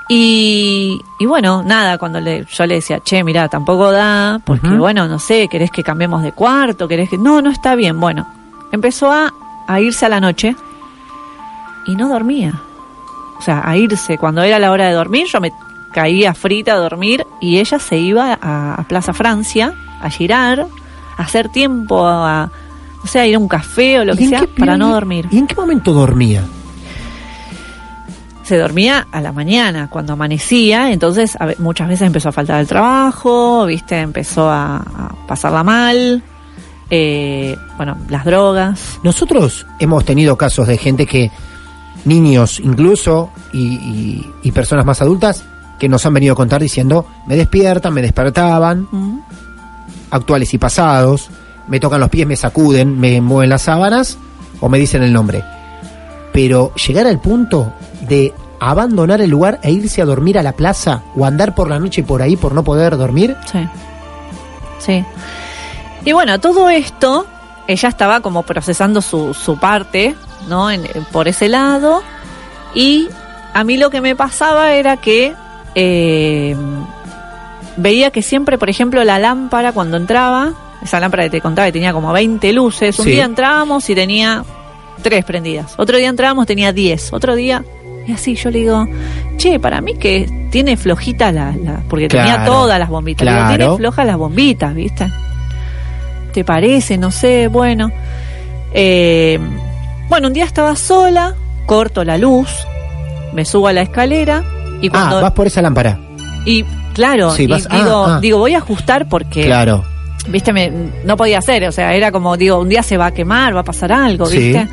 [0.08, 5.06] y, y bueno, nada, cuando le, yo le decía, che, mira, tampoco da, porque bueno,
[5.06, 7.18] no sé, querés que cambiemos de cuarto, querés que...
[7.18, 8.00] No, no está bien.
[8.00, 8.26] Bueno,
[8.72, 9.32] empezó a,
[9.66, 10.56] a irse a la noche
[11.86, 12.54] y no dormía.
[13.38, 14.18] O sea, a irse.
[14.18, 15.52] Cuando era la hora de dormir, yo me
[15.92, 20.66] caía frita a dormir y ella se iba a, Plaza Francia a girar,
[21.16, 22.50] a hacer tiempo, a,
[23.02, 25.28] o sea, a ir a un café o lo ¿Y que sea, para no dormir.
[25.30, 26.44] ¿Y en qué momento dormía?
[28.42, 32.66] se dormía a la mañana, cuando amanecía, entonces a muchas veces empezó a faltar el
[32.66, 36.22] trabajo, viste, empezó a, a pasarla mal,
[36.90, 38.98] eh, bueno, las drogas.
[39.02, 41.30] Nosotros hemos tenido casos de gente que,
[42.04, 45.44] niños incluso, y, y- y personas más adultas,
[45.78, 48.88] que nos han venido a contar diciendo, me despiertan, me despertaban,
[50.10, 51.30] actuales y pasados,
[51.68, 54.18] me tocan los pies, me sacuden, me mueven las sábanas
[54.60, 55.44] o me dicen el nombre.
[56.32, 57.72] Pero llegar al punto
[58.08, 61.78] de abandonar el lugar e irse a dormir a la plaza o andar por la
[61.78, 63.58] noche por ahí por no poder dormir, Sí.
[64.80, 65.04] Sí.
[66.04, 67.26] Y bueno, todo esto,
[67.66, 70.14] ella estaba como procesando su, su parte,
[70.46, 70.70] ¿no?
[70.70, 72.02] En- por ese lado.
[72.74, 73.08] Y
[73.54, 75.34] a mí lo que me pasaba era que
[75.74, 76.56] eh,
[77.76, 81.72] veía que siempre, por ejemplo, la lámpara cuando entraba, esa lámpara que te contaba que
[81.72, 83.12] tenía como 20 luces, un Sí.
[83.12, 84.44] día entrábamos y tenía
[85.02, 85.74] tres prendidas.
[85.76, 87.12] Otro día entrábamos tenía 10.
[87.12, 87.64] Otro día,
[88.06, 88.86] y así yo le digo,
[89.36, 93.26] che, para mí que tiene flojita la, la- porque tenía todas las bombitas.
[93.26, 95.10] Digo, tiene flojas las bombitas, ¿viste?
[96.32, 96.98] ¿Te parece?
[96.98, 97.90] No sé, bueno.
[98.72, 99.38] Eh,
[100.08, 101.34] bueno, un día estaba sola,
[101.66, 102.48] corto la luz,
[103.32, 104.42] me subo a la escalera
[104.80, 105.18] y cuando...
[105.18, 105.98] ah, vas por esa lámpara.
[106.44, 108.18] Y claro, Sí, y vas- ah, digo, ah.
[108.20, 109.84] digo, voy a ajustar porque, Claro.
[110.28, 110.72] viste, me,
[111.04, 113.60] no podía hacer, o sea, era como, digo, un día se va a quemar, va
[113.60, 114.38] a pasar algo, Sí.
[114.38, 114.68] viste.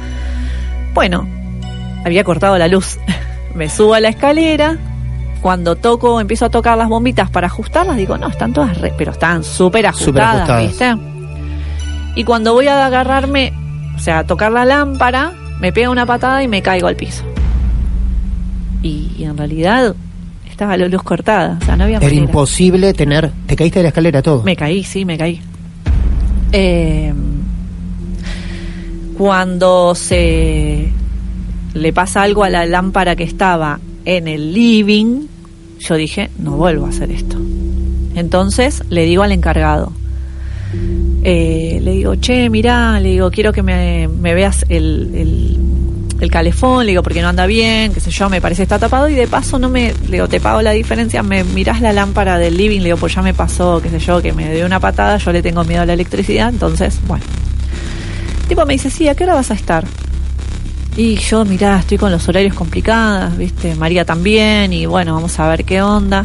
[0.94, 1.28] Bueno,
[2.06, 2.98] había cortado la luz,
[3.56, 4.78] me subo a la escalera,
[5.42, 9.12] cuando toco, empiezo a tocar las bombitas para ajustarlas, digo, no, están todas, re- pero
[9.12, 10.68] están súper Súper ajustadas, ajustadas.
[10.98, 11.16] viste.
[12.16, 13.54] Y cuando voy a agarrarme,
[13.96, 17.24] o sea, tocar la lámpara, me pega una patada y me caigo al piso.
[18.82, 19.96] Y, y en realidad
[20.50, 22.22] estaba la luz cortada, o sea, no había Era manera.
[22.26, 23.32] imposible tener...
[23.48, 24.44] Te caíste de la escalera todo.
[24.44, 25.42] Me caí, sí, me caí.
[26.52, 27.14] Eh,
[29.18, 30.92] cuando se
[31.74, 35.28] le pasa algo a la lámpara que estaba en el living,
[35.80, 37.38] yo dije, no vuelvo a hacer esto.
[38.16, 39.92] Entonces le digo al encargado,
[41.28, 45.58] eh, le digo, che, mirá, le digo, quiero que me, veas el,
[46.20, 49.10] el, calefón, le digo, porque no anda bien, qué sé yo, me parece está tapado
[49.10, 52.38] y de paso no me, le digo, te pago la diferencia, me mirás la lámpara
[52.38, 54.80] del living, le digo, pues ya me pasó, qué sé yo, que me dio una
[54.80, 57.24] patada, yo le tengo miedo a la electricidad, entonces, bueno.
[58.48, 59.84] Tipo me dice, sí, ¿a qué hora vas a estar?
[60.96, 63.74] Y yo, mirá, estoy con los horarios complicados, ¿viste?
[63.74, 66.24] María también, y bueno, vamos a ver qué onda.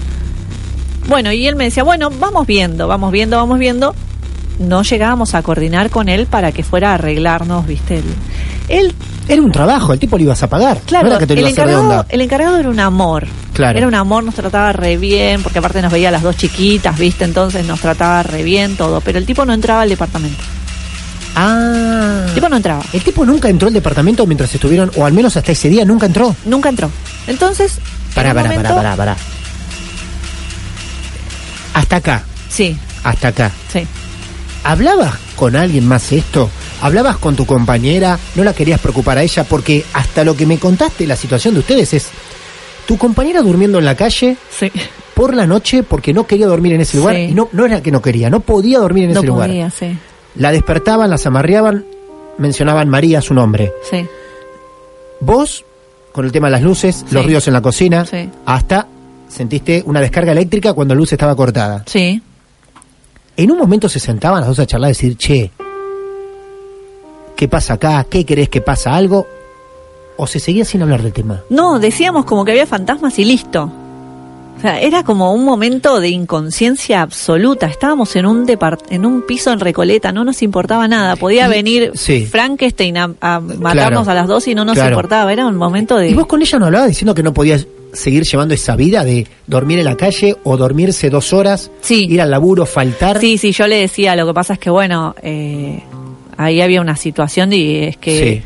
[1.09, 3.95] Bueno, y él me decía, bueno, vamos viendo, vamos viendo, vamos viendo.
[4.61, 7.97] No llegábamos a coordinar con él para que fuera a arreglarnos, ¿viste?
[7.97, 8.05] Él,
[8.69, 8.95] él
[9.27, 10.79] Era un trabajo, el tipo lo ibas a pagar.
[10.85, 13.27] claro, no era que te lo el, encargado, el encargado era un amor.
[13.55, 13.79] Claro.
[13.79, 16.99] Era un amor, nos trataba re bien, porque aparte nos veía a las dos chiquitas,
[16.99, 17.25] ¿viste?
[17.25, 19.01] Entonces nos trataba re bien todo.
[19.01, 20.43] Pero el tipo no entraba al departamento.
[21.35, 22.25] Ah.
[22.29, 22.83] El tipo no entraba.
[22.93, 26.05] El tipo nunca entró al departamento mientras estuvieron, o al menos hasta ese día nunca
[26.05, 26.37] entró.
[26.45, 26.91] Nunca entró.
[27.27, 27.79] Entonces.
[28.15, 29.17] Pará, en pará, pará, pará, pará.
[31.73, 33.51] Hasta acá, Sí, hasta acá.
[33.73, 33.87] sí.
[34.65, 36.51] ¿Hablabas con alguien más esto?
[36.83, 38.19] ¿Hablabas con tu compañera?
[38.35, 39.45] ¿No la querías preocupar a ella?
[39.45, 42.09] Porque hasta lo que me contaste, la situación de ustedes es
[42.87, 44.71] tu compañera durmiendo en la calle Sí.
[45.15, 47.15] por la noche porque no quería dormir en ese lugar.
[47.17, 47.23] Sí.
[47.23, 49.49] Y no, no era que no quería, no podía dormir en No ese lugar.
[49.49, 49.97] podía, sí.
[50.37, 51.85] La despertaban, las amarreaban,
[52.39, 53.73] mencionaban María, su nombre.
[53.91, 54.07] Sí.
[55.21, 55.65] Vos,
[56.13, 58.07] con el tema de las luces, los ruidos en la cocina,
[58.47, 58.87] hasta
[59.29, 61.85] sentiste una descarga eléctrica cuando la luz estaba cortada.
[61.87, 62.21] Sí.
[63.37, 65.51] En un momento se sentaban las dos a charlar y decir, che,
[67.37, 68.05] ¿qué pasa acá?
[68.09, 69.27] ¿Qué querés que pasa algo?
[70.17, 71.43] ¿O se seguía sin hablar del tema?
[71.49, 73.71] No, decíamos como que había fantasmas y listo.
[74.59, 77.67] O sea, era como un momento de inconsciencia absoluta.
[77.67, 81.17] Estábamos en un depart en un piso en Recoleta, no nos importaba nada.
[81.17, 82.27] Podía Y- venir sí.
[82.27, 84.11] Frankenstein a, a matarnos Claro.
[84.11, 84.91] a las dos y no nos Claro.
[84.91, 85.33] importaba.
[85.33, 86.11] Era un momento de...
[86.11, 89.27] ¿Y vos con ella no hablabas diciendo que no podías seguir llevando esa vida de
[89.47, 92.07] dormir en la calle o dormirse dos horas, Sí.
[92.09, 93.19] ir al laburo, faltar?
[93.21, 95.83] Sí, sí, yo le decía, lo que pasa es que, bueno, eh,
[96.37, 98.43] ahí había una situación y es que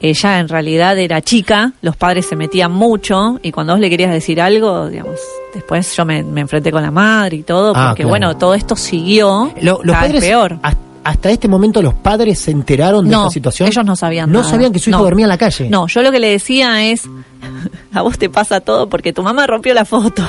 [0.00, 4.12] ella en realidad era chica, los padres se metían mucho y cuando vos le querías
[4.12, 5.18] decir algo, digamos,
[5.54, 8.10] después yo me, me enfrenté con la madre y todo, Ah, porque claro.
[8.10, 10.58] bueno, todo esto siguió Lo- los padres, peor.
[10.62, 13.68] has- hasta este momento los padres se enteraron de No, esta situación.
[13.68, 14.50] ellos no sabían No nada.
[14.50, 15.04] sabían que su hijo No.
[15.04, 15.68] dormía en la calle.
[15.70, 17.02] No, yo lo que le decía es,
[17.92, 20.26] a vos te pasa todo porque tu mamá rompió las fotos.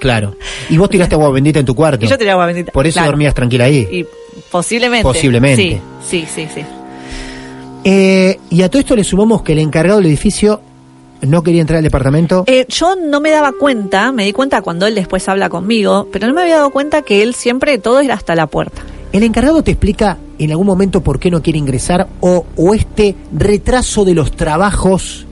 [0.00, 0.36] Claro.
[0.70, 2.04] Y vos tiraste agua bendita en tu cuarto.
[2.04, 2.72] Y yo tiraba agua bendita.
[2.72, 3.08] Por eso Claro.
[3.12, 3.86] dormías tranquila ahí.
[3.90, 4.06] Y
[4.50, 5.02] posiblemente.
[5.04, 5.80] Posiblemente.
[6.08, 6.64] Sí, sí, sí, sí.
[7.84, 10.60] Eh, y a todo esto le sumamos que el encargado del edificio
[11.22, 12.44] no quería entrar al departamento.
[12.46, 16.26] Eh, yo no me daba cuenta, me di cuenta cuando él después habla conmigo, pero
[16.28, 18.82] no me había dado cuenta que él siempre todo era hasta la puerta.
[19.12, 23.14] ¿El encargado te explica en algún momento por qué no quiere ingresar o, o este
[23.32, 25.26] retraso de los trabajos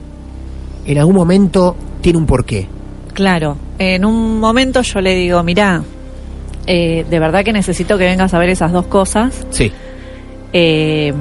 [0.85, 2.67] en algún momento tiene un porqué?
[3.13, 5.83] Claro, en un momento yo le digo, mirá,
[6.65, 9.45] eh, de verdad que necesito que vengas a ver esas dos cosas.
[9.51, 9.71] Sí.
[10.53, 11.13] Eh,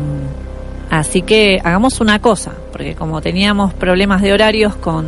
[0.90, 5.06] así que hagamos una cosa, porque como teníamos problemas de horarios con,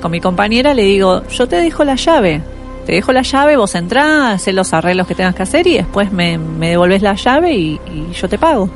[0.00, 2.42] con mi compañera, le digo, yo te dejo la llave.
[2.86, 6.10] Te dejo la llave, vos entrás, haces los arreglos que tengas que hacer y después
[6.12, 8.68] me, me devolves la llave y, y yo te pago.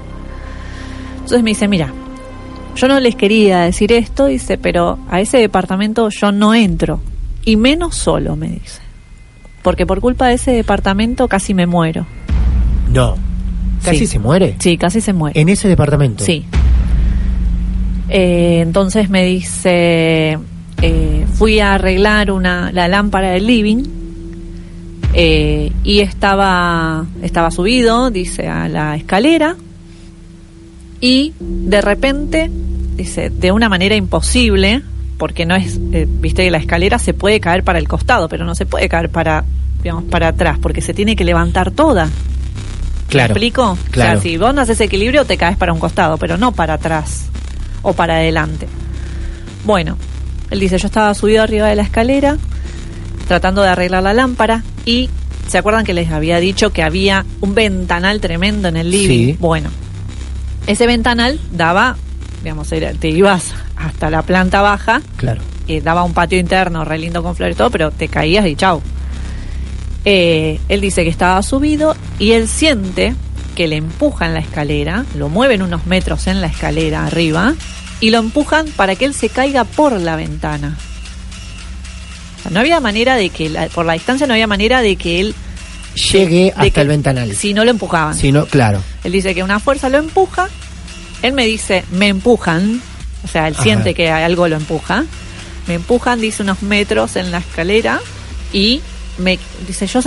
[1.16, 1.92] Entonces me dice, mira,
[2.76, 7.00] yo no les quería decir esto, dice, pero a ese departamento yo no entro.
[7.44, 8.80] Y menos solo, me dice.
[9.62, 12.06] Porque por culpa de ese departamento casi me muero.
[12.92, 13.16] No.
[13.82, 14.06] ¿Casi Sí.
[14.06, 14.54] se muere?
[14.60, 15.40] Sí, casi se muere.
[15.40, 16.22] En ese departamento.
[16.24, 16.44] Sí.
[18.08, 20.38] Eh, entonces me dice,
[20.82, 23.82] eh, fui a arreglar una, la lámpara del living
[25.18, 29.56] eh, y estaba, estaba subido, dice, a la escalera
[31.00, 32.50] y de repente,
[32.96, 34.82] dice, de una manera imposible,
[35.16, 38.44] porque no es, eh, viste que la escalera se puede caer para el costado, pero
[38.44, 39.46] no se puede caer para,
[39.82, 42.10] digamos, para atrás, porque se tiene que levantar toda.
[43.08, 43.32] Claro.
[43.32, 43.78] ¿Me explico?
[43.92, 44.18] Claro.
[44.18, 46.74] O sea, si vos no haces equilibrio, te caes para un costado, pero no para
[46.74, 47.30] atrás
[47.80, 48.68] o para adelante.
[49.64, 49.96] Bueno,
[50.50, 52.36] él dice, yo estaba subido arriba de la escalera,
[53.26, 55.08] tratando de arreglar la lámpara, y
[55.48, 59.26] ¿se acuerdan que les había dicho que había un ventanal tremendo en el living?
[59.32, 59.36] Sí.
[59.40, 59.70] Bueno,
[60.66, 61.96] ese ventanal daba,
[62.42, 65.42] digamos, era- te ibas hasta la planta baja, Claro.
[65.68, 68.56] eh, daba un patio interno re lindo con flores y todo, pero te caías y
[68.56, 68.80] chau.
[70.04, 73.14] Eh, él dice que estaba subido y él siente
[73.56, 77.54] que le empujan la escalera, lo mueven unos metros en la escalera arriba
[78.00, 80.76] y lo empujan para que él se caiga por la ventana.
[82.50, 85.34] No había manera de que, la- por la distancia no había manera de que él
[86.12, 87.34] Llegue hasta que- el ventanal.
[87.34, 88.14] Si no lo empujaban.
[88.14, 88.82] Si no, claro.
[89.04, 90.48] Él dice que una fuerza lo empuja.
[91.22, 92.82] Él me dice, me empujan.
[93.24, 93.62] O sea, él Ajá.
[93.62, 95.04] siente que algo lo empuja.
[95.66, 98.00] Me empujan, dice, unos metros en la escalera.
[98.52, 98.82] Y
[99.18, 100.00] me dice, yo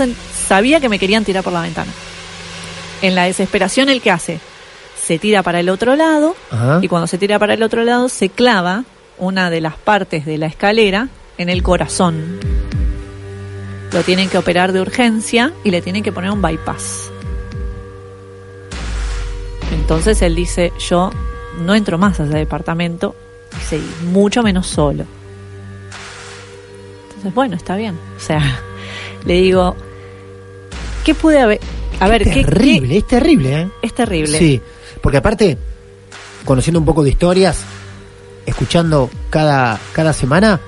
[0.48, 1.90] sabía que me querían tirar por la ventana.
[3.02, 4.38] En la desesperación, ¿el que hace?
[5.04, 6.36] Se tira para el otro lado.
[6.52, 6.78] Ajá.
[6.82, 8.84] Y cuando se tira para el otro lado, se clava
[9.18, 11.08] una de las partes de la escalera
[11.42, 12.38] en el corazón.
[13.92, 17.10] Lo tienen que operar de urgencia y le tienen que poner un bypass.
[19.72, 21.10] Entonces él dice, yo
[21.64, 23.14] no entro más a ese departamento,
[23.58, 25.04] dice, y mucho menos solo.
[27.08, 27.98] Entonces, bueno, está bien.
[28.16, 28.60] O sea,
[29.24, 29.76] le digo,
[31.04, 31.60] ¿qué pude haber?
[31.98, 33.68] A ver, ¿qué, terrible, qué- es terrible, ¿eh?
[33.82, 34.38] Es terrible.
[34.38, 34.60] Sí,
[35.02, 35.58] porque aparte,
[36.44, 37.58] conociendo un poco de historias,
[38.46, 40.60] escuchando cada, cada semana,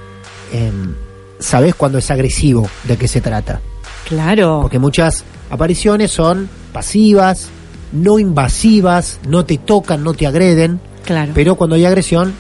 [0.53, 0.95] em,
[1.39, 3.61] sabes cuando es agresivo de qué se trata.
[4.09, 4.61] Claro.
[4.63, 7.49] Porque muchas apariciones son pasivas,
[7.93, 11.33] no invasivas, no te tocan, no te agreden, Claro.
[11.35, 12.33] pero cuando hay agresión,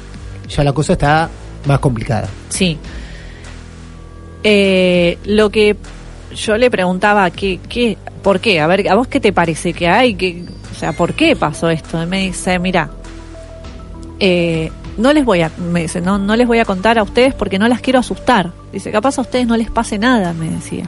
[0.48, 1.28] ya la cosa está
[1.66, 2.28] más complicada.
[2.48, 2.78] Sí.
[4.44, 5.76] Eh, lo que
[6.34, 8.60] yo le preguntaba, ¿qué, qué, ¿por qué?
[8.60, 10.14] A ver, ¿a vos qué te parece que hay?
[10.14, 10.44] ¿Qué,
[10.74, 12.04] o sea, ¿por qué pasó esto?
[12.06, 12.90] Me dice, mira,
[14.18, 17.34] eh, no les voy a, me dice, no, no les voy a contar a ustedes
[17.34, 18.52] porque no las quiero asustar.
[18.72, 20.84] Dice, capaz a ustedes no les pase nada, me decía.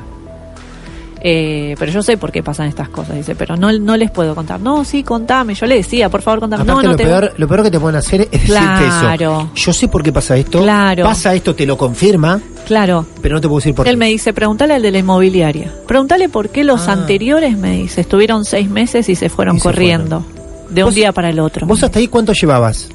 [1.26, 4.34] Eh, pero yo sé por qué pasan estas cosas, dice, pero no, no les puedo
[4.34, 4.60] contar.
[4.60, 5.54] No, sí, contame.
[5.54, 6.64] Yo le decía, por favor, contame.
[6.64, 9.40] Aparte, no, no lo, te peor, lo peor que te pueden hacer es decirte Claro.
[9.40, 9.50] eso.
[9.54, 11.04] Yo sé por qué pasa esto, Claro.
[11.04, 13.06] pasa esto, te lo confirma, Claro.
[13.22, 13.96] pero no te puedo decir por Él qué.
[13.96, 15.72] me dice, pregúntale al de la inmobiliaria.
[15.86, 16.92] Pregúntale por qué los Ah.
[16.92, 20.26] anteriores, me dice, estuvieron seis meses y se fueron Y se corriendo.
[20.68, 21.66] De un día para el otro.
[21.66, 22.88] ¿Vos hasta ahí cuánto llevabas?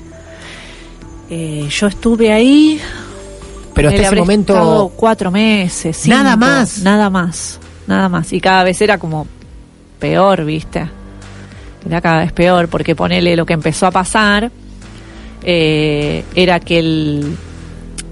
[1.30, 2.80] Eh, yo estuve ahí,
[3.76, 6.80] Pero hasta ese momento- cuatro meses, cinco, Nada más.
[6.82, 8.34] Nada más, nada más.
[8.34, 9.28] Y cada vez era como
[10.00, 10.90] peor, ¿viste?
[11.86, 14.52] Era cada vez peor, porque ponele lo que empezó a pasar,
[15.44, 17.36] eh, era que el,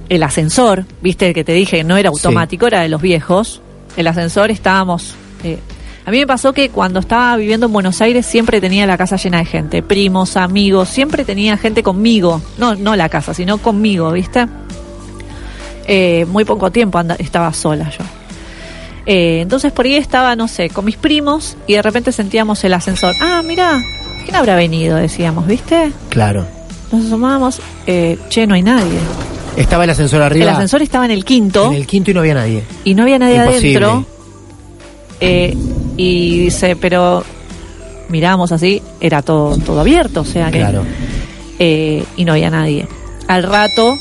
[0.09, 1.27] el ascensor, ¿viste?
[1.27, 3.61] El que te dije, no era automático, era de los viejos.
[3.97, 5.15] El ascensor estábamos...
[5.43, 5.59] eh,
[6.07, 9.17] a mí me pasó que cuando estaba viviendo en Buenos Aires siempre tenía la casa
[9.17, 14.09] llena de gente, primos, amigos, siempre tenía gente conmigo, no, no la casa, sino conmigo,
[14.13, 14.47] ¿viste?
[15.85, 18.05] Eh, muy poco tiempo anda- estaba sola yo.
[19.05, 22.73] Eh, entonces por ahí estaba, no sé, con mis primos y de repente sentíamos el
[22.73, 23.13] ascensor.
[23.21, 23.77] Ah, mira,
[24.23, 24.95] ¿quién habrá venido?
[24.97, 25.91] Decíamos, ¿viste?
[26.09, 26.45] Claro.
[26.91, 28.97] Nos asomábamos, eh, che, no hay nadie.
[29.57, 30.45] Estaba el ascensor arriba.
[30.45, 32.63] El ascensor estaba en el quinto En el quinto y no había nadie.
[32.85, 33.85] y no había nadie Imposible.
[33.85, 34.05] adentro.
[35.19, 35.57] Eh,
[35.97, 37.23] y dice, pero
[38.09, 40.59] miramos así, era todo, todo abierto, o sea que.
[40.59, 40.83] Claro.
[41.59, 42.87] eh, y no había nadie.
[43.27, 43.95] Al rato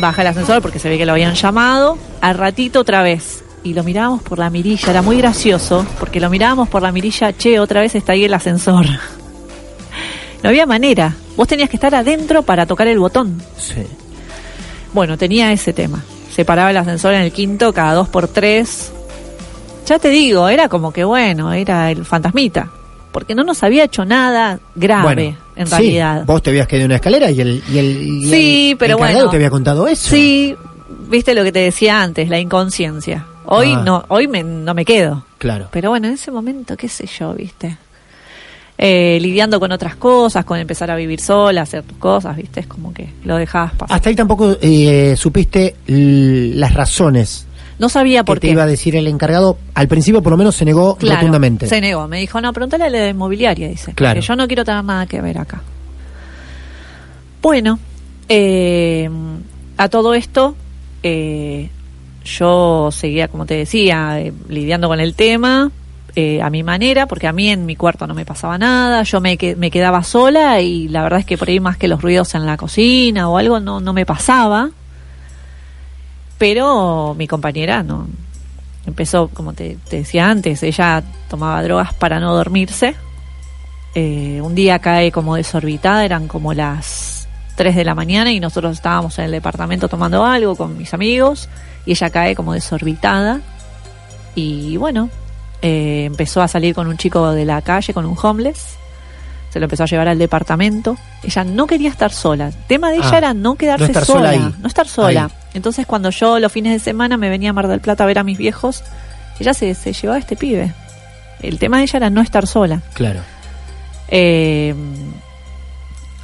[0.00, 1.96] baja el ascensor porque se ve que lo habían llamado.
[2.20, 3.42] Al ratito otra vez.
[3.64, 4.90] Y lo mirábamos por la mirilla.
[4.90, 7.32] Era muy gracioso porque lo mirábamos por la mirilla.
[7.36, 8.86] Che, otra vez está ahí el ascensor.
[10.42, 11.14] No había manera.
[11.36, 13.42] Vos tenías que estar adentro para tocar el botón.
[13.58, 13.82] Sí.
[14.92, 16.04] Bueno, tenía ese tema.
[16.30, 18.92] Se paraba el ascensor en el quinto cada dos por tres.
[19.86, 22.68] Ya te digo, era como que bueno, era el fantasmita.
[23.12, 26.24] Porque no nos había hecho nada grave, Bueno, en sí, realidad.
[26.26, 28.98] Vos te habías caído en una escalera y el, y el, y Sí, el pero
[28.98, 29.30] bueno.
[29.30, 30.10] te había contado eso.
[30.10, 30.54] Sí,
[31.08, 33.24] viste lo que te decía antes, la inconsciencia.
[33.46, 33.82] Hoy Ah.
[33.86, 35.24] no, hoy me- no me quedo.
[35.38, 35.68] Claro.
[35.70, 37.78] Pero bueno, en ese momento, qué sé yo, viste.
[38.78, 42.66] Eh, lidiando con otras cosas, con empezar a vivir sola, hacer tus cosas, viste, es
[42.66, 43.96] como que lo dejabas pasar.
[43.96, 47.45] Hasta ahí tampoco eh, supiste las razones
[47.78, 48.52] No sabía que por te qué.
[48.52, 49.58] iba a decir el encargado.
[49.74, 51.66] Al principio por lo menos se negó Claro, rotundamente.
[51.66, 53.92] Se negó, me dijo, no, pregúntale a la inmobiliaria, dice.
[53.94, 54.18] Claro.
[54.20, 55.62] Que yo no quiero tener nada que ver acá.
[57.42, 57.78] Bueno,
[58.28, 59.08] eh,
[59.76, 60.56] a todo esto,
[61.02, 61.68] eh,
[62.24, 65.70] yo seguía, como te decía, eh, lidiando con el tema
[66.16, 69.20] eh, a mi manera, porque a mí en mi cuarto no me pasaba nada, yo
[69.20, 72.00] me, que- me quedaba sola y la verdad es que por ahí más que los
[72.02, 74.70] ruidos en la cocina o algo no, no me pasaba.
[76.38, 78.06] Pero mi compañera no,
[78.86, 82.94] empezó, como te, decía antes, ella tomaba drogas para no dormirse.
[83.94, 88.72] Eh, un día cae como desorbitada, eran como las 3 de la mañana y nosotros
[88.74, 91.48] estábamos en el departamento tomando algo con mis amigos
[91.86, 93.40] y ella cae como desorbitada.
[94.34, 95.08] Y bueno,
[95.62, 98.76] eh, empezó a salir con un chico de la calle, con un homeless.
[99.56, 100.98] Se lo empezó a llevar al departamento.
[101.22, 102.48] Ella no quería estar sola.
[102.48, 105.24] El tema de ella Ah, era no quedarse no sola no estar sola.
[105.24, 105.30] Ahí.
[105.54, 108.18] Entonces cuando yo los fines de semana me venía a Mar del Plata a ver
[108.18, 108.84] a mis viejos,
[109.40, 110.74] ella se, se llevaba a este pibe.
[111.40, 112.82] El tema de ella era no estar sola.
[112.92, 113.20] Claro.
[114.08, 114.74] Eh,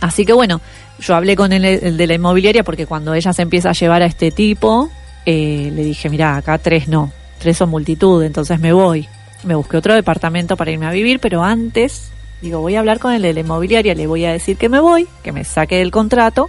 [0.02, 0.60] así que bueno,
[1.00, 4.02] yo hablé con el, el de la inmobiliaria porque cuando ella se empieza a llevar
[4.02, 4.90] a este tipo,
[5.24, 9.08] eh, le dije, mira, acá tres no, tres son multitud, entonces me voy.
[9.44, 12.11] Me busqué otro departamento para irme a vivir, pero antes,
[12.42, 14.80] digo, voy a hablar con el de la inmobiliaria, le voy a decir que me
[14.80, 16.48] voy, que me saque del contrato.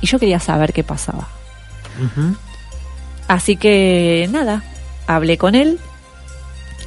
[0.00, 1.28] Y yo quería saber qué pasaba.
[3.28, 4.62] Así que nada,
[5.06, 5.78] hablé con él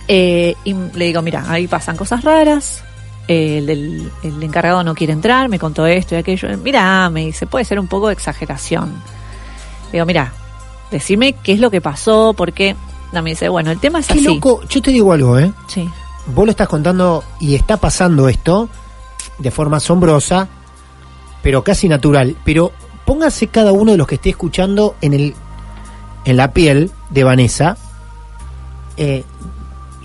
[0.08, 2.84] eh, y le digo, mira, ahí pasan cosas raras.
[3.28, 6.48] eh, el, del- el encargado no quiere entrar, me contó esto y aquello.
[6.58, 8.90] Mira, me dice, puede ser un poco de exageración.
[9.88, 10.34] Le digo, mira,
[10.92, 12.76] decime qué es lo que pasó, porque...
[13.12, 14.24] No, me dice, bueno, el tema es Qué así.
[14.24, 14.62] loco.
[14.70, 15.52] Yo te digo algo, ¿eh?
[15.68, 15.90] Sí,
[16.28, 18.70] Vos lo estás contando y está pasando esto
[19.38, 20.48] de forma asombrosa,
[21.42, 22.36] pero casi natural.
[22.46, 22.72] Pero
[23.06, 25.36] póngase cada uno de los que esté escuchando en el
[26.26, 27.78] en la piel de Vanessa
[28.98, 29.24] eh,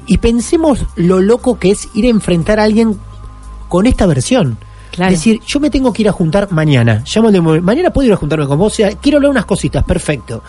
[0.06, 2.98] y pensemos lo loco que es ir a enfrentar a alguien
[3.68, 4.56] con esta versión.
[4.92, 5.12] claro.
[5.12, 7.02] Es decir, yo me tengo que ir a juntar mañana.
[7.04, 8.72] Llamo de mañana puedo ir a juntarme con vos.
[8.72, 10.42] O sea, quiero hablar unas cositas, perfecto.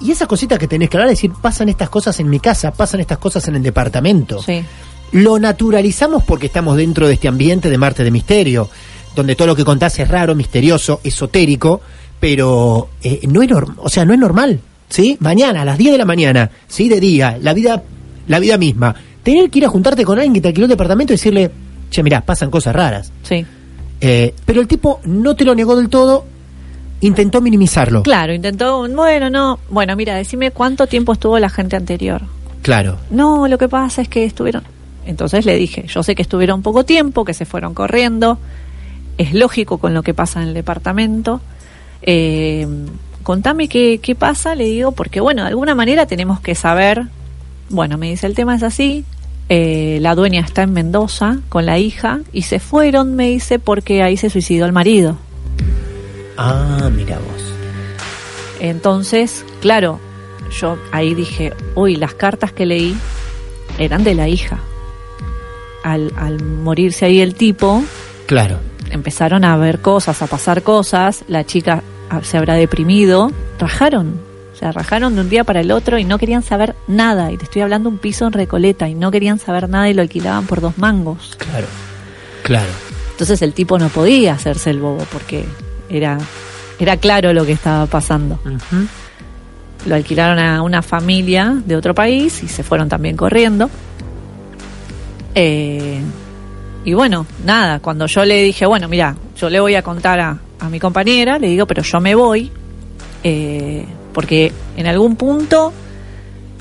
[0.00, 2.72] Y esas cositas que tenés que hablar, es decir, pasan estas cosas en mi casa,
[2.72, 4.42] pasan estas cosas en el departamento.
[4.42, 4.62] sí,
[5.12, 8.68] Lo naturalizamos porque estamos dentro de este ambiente de Marte de Misterio,
[9.14, 11.80] donde todo lo que contás es raro, misterioso, esotérico,
[12.18, 15.16] pero eh, no es o sea, no es normal, ¿sí?
[15.20, 16.88] Mañana a las 10 de la mañana, ¿sí?
[16.88, 17.82] De día, la vida
[18.28, 18.94] la vida misma.
[19.22, 21.50] Tener que ir a juntarte con alguien que te alquiló un departamento y decirle,
[21.90, 23.44] "Che, mirá, pasan cosas raras." sí.
[24.02, 26.24] Eh, pero el tipo no te lo negó del todo,
[27.00, 28.02] intentó minimizarlo.
[28.02, 29.58] Claro, intentó, bueno, no.
[29.70, 32.22] Bueno, mira, decime cuánto tiempo estuvo la gente anterior.
[32.62, 32.98] Claro.
[33.10, 34.62] No, lo que pasa es que estuvieron.
[35.06, 38.38] Entonces le dije, yo sé que estuvieron poco tiempo, que se fueron corriendo.
[39.18, 41.40] Es lógico con lo que pasa en el departamento.
[42.02, 42.66] Eh,
[43.22, 47.04] contame qué, qué pasa, le digo, porque bueno, de alguna manera tenemos que saber.
[47.70, 49.04] Bueno, me dice, el tema es así.
[49.48, 54.02] eh, la dueña está en Mendoza con la hija y se fueron, me dice, porque
[54.02, 55.16] ahí se suicidó el marido.
[56.42, 57.42] Ah, mira vos.
[58.60, 60.00] Entonces, claro,
[60.58, 62.96] yo ahí dije, uy, las cartas que leí
[63.78, 64.58] eran de la hija.
[65.82, 67.82] Al, al morirse ahí el tipo,
[68.26, 68.58] Claro.
[68.90, 74.20] empezaron a ver cosas, a pasar cosas, la chica ah, se habrá deprimido, rajaron,
[74.52, 77.36] o sea, rajaron de un día para el otro y no querían saber nada, y
[77.38, 80.46] te estoy hablando un piso en Recoleta, y no querían saber nada y lo alquilaban
[80.46, 81.34] por dos mangos.
[81.38, 81.66] Claro.
[82.42, 82.70] Claro.
[83.12, 85.44] Entonces el tipo no podía hacerse el bobo porque
[85.90, 86.18] era,
[86.78, 88.38] era claro lo que estaba pasando.
[89.86, 93.70] Lo alquilaron a una familia de otro país y se fueron también corriendo.
[95.34, 96.00] Eh,
[96.84, 100.38] y bueno, nada, cuando yo le dije, bueno, mira, yo le voy a contar a,
[100.58, 102.50] a mi compañera, le digo, pero yo me voy,
[103.22, 105.72] eh, porque en algún punto,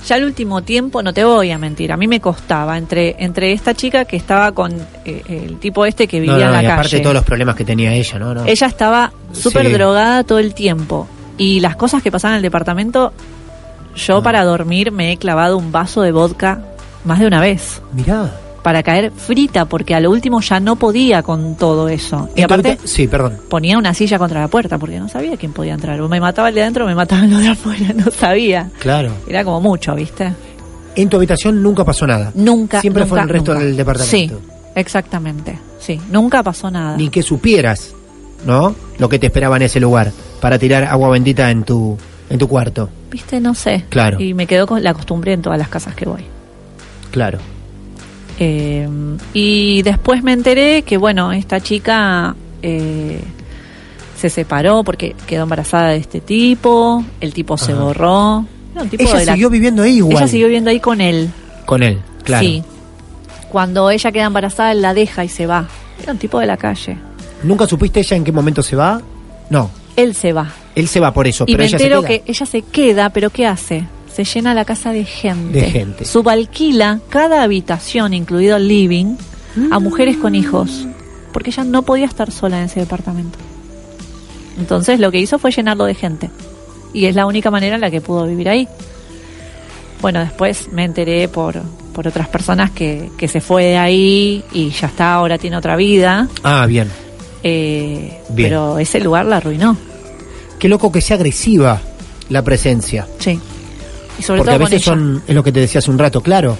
[0.07, 3.51] ya el último tiempo, no te voy a mentir, a mí me costaba entre, entre
[3.51, 4.73] esta chica que estaba con
[5.05, 6.73] eh, el tipo este que vivía No, no, en la y calle.
[6.73, 8.33] aparte de todos los problemas que tenía ella, ¿no?
[8.33, 8.45] no.
[8.45, 9.73] Ella estaba súper Sí.
[9.73, 11.07] drogada todo el tiempo.
[11.37, 13.13] Y las cosas que pasaban en el departamento,
[13.95, 14.23] yo Ah.
[14.23, 16.61] para dormir me he clavado un vaso de vodka
[17.05, 17.81] más de una vez.
[17.93, 18.29] Mirá.
[18.69, 22.29] Para caer frita, porque a lo último ya no podía con todo eso.
[22.35, 23.37] Y aparte Sí, perdón.
[23.49, 25.99] ponía una silla contra la puerta, porque no sabía quién podía entrar.
[26.01, 28.69] O me mataba el de adentro o me mataba el de afuera, no sabía.
[28.77, 29.11] Claro.
[29.27, 30.31] Era como mucho, ¿viste?
[30.95, 32.31] En tu habitación nunca pasó nada.
[32.35, 32.79] Nunca.
[32.79, 33.65] Siempre fue nunca, en el resto nunca.
[33.65, 34.15] del departamento.
[34.15, 34.31] Sí,
[34.75, 35.57] exactamente.
[35.79, 36.95] Sí, nunca pasó nada.
[36.95, 37.95] Ni que supieras,
[38.45, 38.75] ¿no?
[38.99, 40.11] Lo que te esperaba en ese lugar
[40.41, 41.97] para tirar agua bendita en tu
[42.29, 42.87] en tu cuarto.
[43.09, 43.39] ¿Viste?
[43.39, 43.85] No sé.
[43.89, 44.19] Claro.
[44.19, 46.23] Y me quedó con la costumbre en todas las casas que voy.
[47.09, 47.39] Claro.
[48.39, 48.87] Eh,
[49.33, 53.19] y después me enteré que, bueno, esta chica eh,
[54.17, 58.45] se separó porque quedó embarazada de este tipo, el tipo se borró.
[58.73, 60.17] Era un tipo Ella de la- siguió viviendo ahí igual.
[60.17, 61.29] Ella siguió viviendo ahí con él.
[61.65, 62.45] con él, claro.
[62.45, 62.63] Sí.
[63.49, 65.67] Cuando ella queda embarazada, él la deja y se va.
[66.01, 66.97] Era un tipo de la calle.
[67.43, 69.01] ¿Nunca supiste ella en qué momento se va?
[69.49, 70.47] No, Él se va.
[70.75, 72.23] él se va por eso, y pero me ella entero se queda.
[72.25, 73.83] que ella se queda, pero ¿qué hace?
[74.19, 75.61] Se llena la casa de gente.
[75.61, 76.03] De gente.
[76.03, 79.15] Subalquila cada habitación, incluido el living,
[79.71, 80.85] a mujeres con hijos.
[81.31, 83.37] Porque ella no podía estar sola en ese departamento.
[84.57, 86.29] Entonces lo que hizo fue llenarlo de gente.
[86.93, 88.67] Y es la única manera en la que pudo vivir ahí.
[90.01, 91.61] Bueno, después me enteré por,
[91.93, 95.77] por otras personas que, que se fue de ahí y ya está, ahora tiene otra
[95.77, 96.27] vida.
[96.43, 96.89] Ah, bien.
[97.41, 98.49] Eh, Bien.
[98.49, 99.77] Pero ese lugar la arruinó.
[100.59, 101.79] Qué loco que sea agresiva
[102.27, 103.07] la presencia.
[103.19, 103.39] Sí.
[104.19, 105.07] Y sobre Porque todo a veces con ella.
[105.15, 106.57] son, es lo que te decía hace un rato, claro.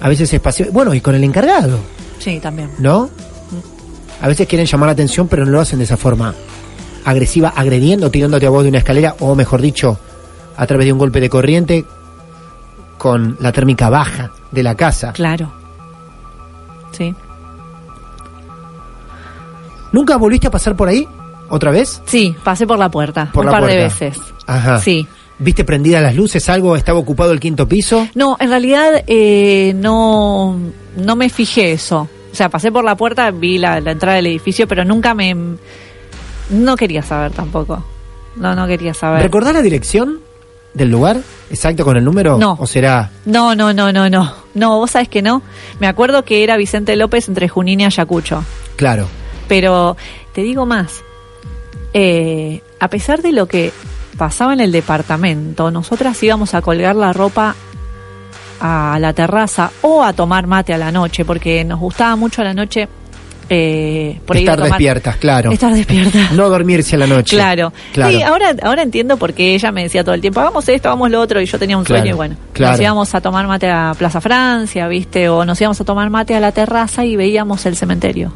[0.00, 0.70] A veces es pasivo.
[0.72, 1.78] Bueno, y con el encargado,
[2.18, 2.70] Sí, también.
[2.78, 3.08] ¿no?
[4.20, 6.34] A veces quieren llamar la atención, pero no lo hacen de esa forma
[7.04, 9.98] agresiva, agrediendo, tirándote a vos de una escalera, o mejor dicho,
[10.56, 11.84] a través de un golpe de corriente
[12.98, 15.12] con la térmica baja de la casa.
[15.12, 15.52] Claro.
[16.90, 17.14] Sí.
[19.92, 21.08] ¿Nunca volviste a pasar por ahí?
[21.48, 22.02] ¿Otra vez?
[22.04, 24.18] Sí, pasé por la puerta Por un la par de veces.
[24.46, 24.80] Ajá.
[24.80, 25.06] Sí.
[25.38, 26.48] ¿Viste prendidas las luces?
[26.48, 26.76] ¿Algo?
[26.76, 28.08] ¿Estaba ocupado el quinto piso?
[28.14, 30.58] No, en realidad eh, no,
[30.96, 32.08] no me fijé eso.
[32.32, 35.34] O sea, pasé por la puerta, vi la, la entrada del edificio, pero nunca me...
[36.50, 37.84] No quería saber tampoco.
[38.36, 39.22] No, no quería saber.
[39.22, 40.20] ¿Recordás la dirección
[40.74, 41.20] del lugar?
[41.50, 42.38] ¿Exacto con el número?
[42.38, 42.56] No.
[42.58, 43.10] ¿O será?
[43.24, 44.34] No, no, no, no, no.
[44.54, 45.42] No, vos sabés que no.
[45.80, 48.44] Me acuerdo que era Vicente López entre Junín y Ayacucho.
[48.76, 49.06] Claro.
[49.48, 49.96] Pero
[50.32, 51.02] te digo más,
[51.94, 53.72] eh, a pesar de lo que
[54.18, 57.54] pasaba en el departamento, nosotras íbamos a colgar la ropa
[58.60, 62.44] a la terraza o a tomar mate a la noche, porque nos gustaba mucho a
[62.44, 62.88] la noche
[63.50, 65.52] eh, por Estar tomar- despiertas, claro.
[65.52, 66.32] Estar despierta.
[66.34, 67.36] No dormirse a la noche.
[67.36, 67.72] Claro.
[67.94, 68.12] Claro.
[68.14, 71.20] Sí, ahora, ahora entiendo porque ella me decía todo el tiempo, hagamos esto, hagamos lo
[71.20, 72.72] otro, y yo tenía un Claro, sueño y bueno, claro.
[72.72, 75.28] nos íbamos a tomar mate a Plaza Francia, ¿viste?
[75.30, 78.32] O nos íbamos a tomar mate a la terraza y veíamos el cementerio.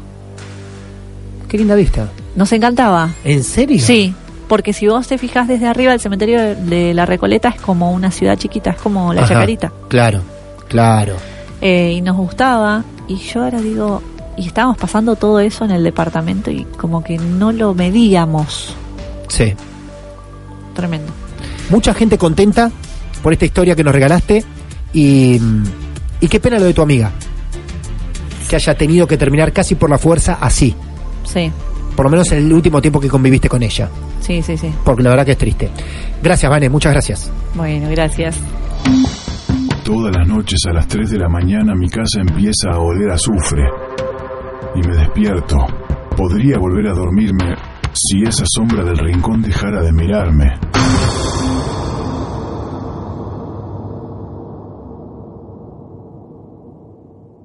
[1.47, 2.07] Qué linda vista.
[2.35, 3.09] Nos encantaba.
[3.23, 3.79] ¿En serio?
[3.85, 4.15] Sí,
[4.47, 7.91] porque si vos te fijas desde arriba, el cementerio de, de La Recoleta es como
[7.91, 9.33] una ciudad chiquita, es como la Ajá.
[9.35, 9.71] Chacarita.
[9.89, 10.21] Claro,
[10.67, 11.15] claro.
[11.61, 14.01] Eh, y nos gustaba, y yo ahora digo,
[14.37, 18.75] y estábamos pasando todo eso en el departamento y como que no lo medíamos.
[19.29, 19.53] Sí.
[20.75, 21.11] Tremendo.
[21.69, 22.71] Mucha gente contenta
[23.21, 24.43] por esta historia que nos regalaste
[24.91, 25.39] y,
[26.19, 27.11] y qué pena lo de tu amiga.
[28.49, 30.75] Que haya tenido que terminar casi por la fuerza así.
[31.23, 31.49] Sí,
[31.95, 33.89] Por lo menos en el último tiempo que conviviste con ella.
[34.23, 34.73] Sí, sí, sí.
[34.83, 35.69] Porque la verdad que es triste.
[36.21, 37.31] Gracias, Vane, muchas gracias.
[37.53, 38.39] Bueno, gracias.
[39.83, 43.15] Todas las noches a las 3 de la mañana mi casa empieza a oler a
[43.15, 43.63] azufre.
[44.75, 45.57] Y me despierto.
[46.15, 47.55] Podría volver a dormirme
[47.91, 50.47] si esa sombra del rincón dejara de mirarme.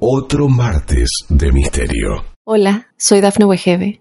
[0.00, 2.24] Otro martes de misterio.
[2.44, 4.00] Hola, soy Dafne Wegebe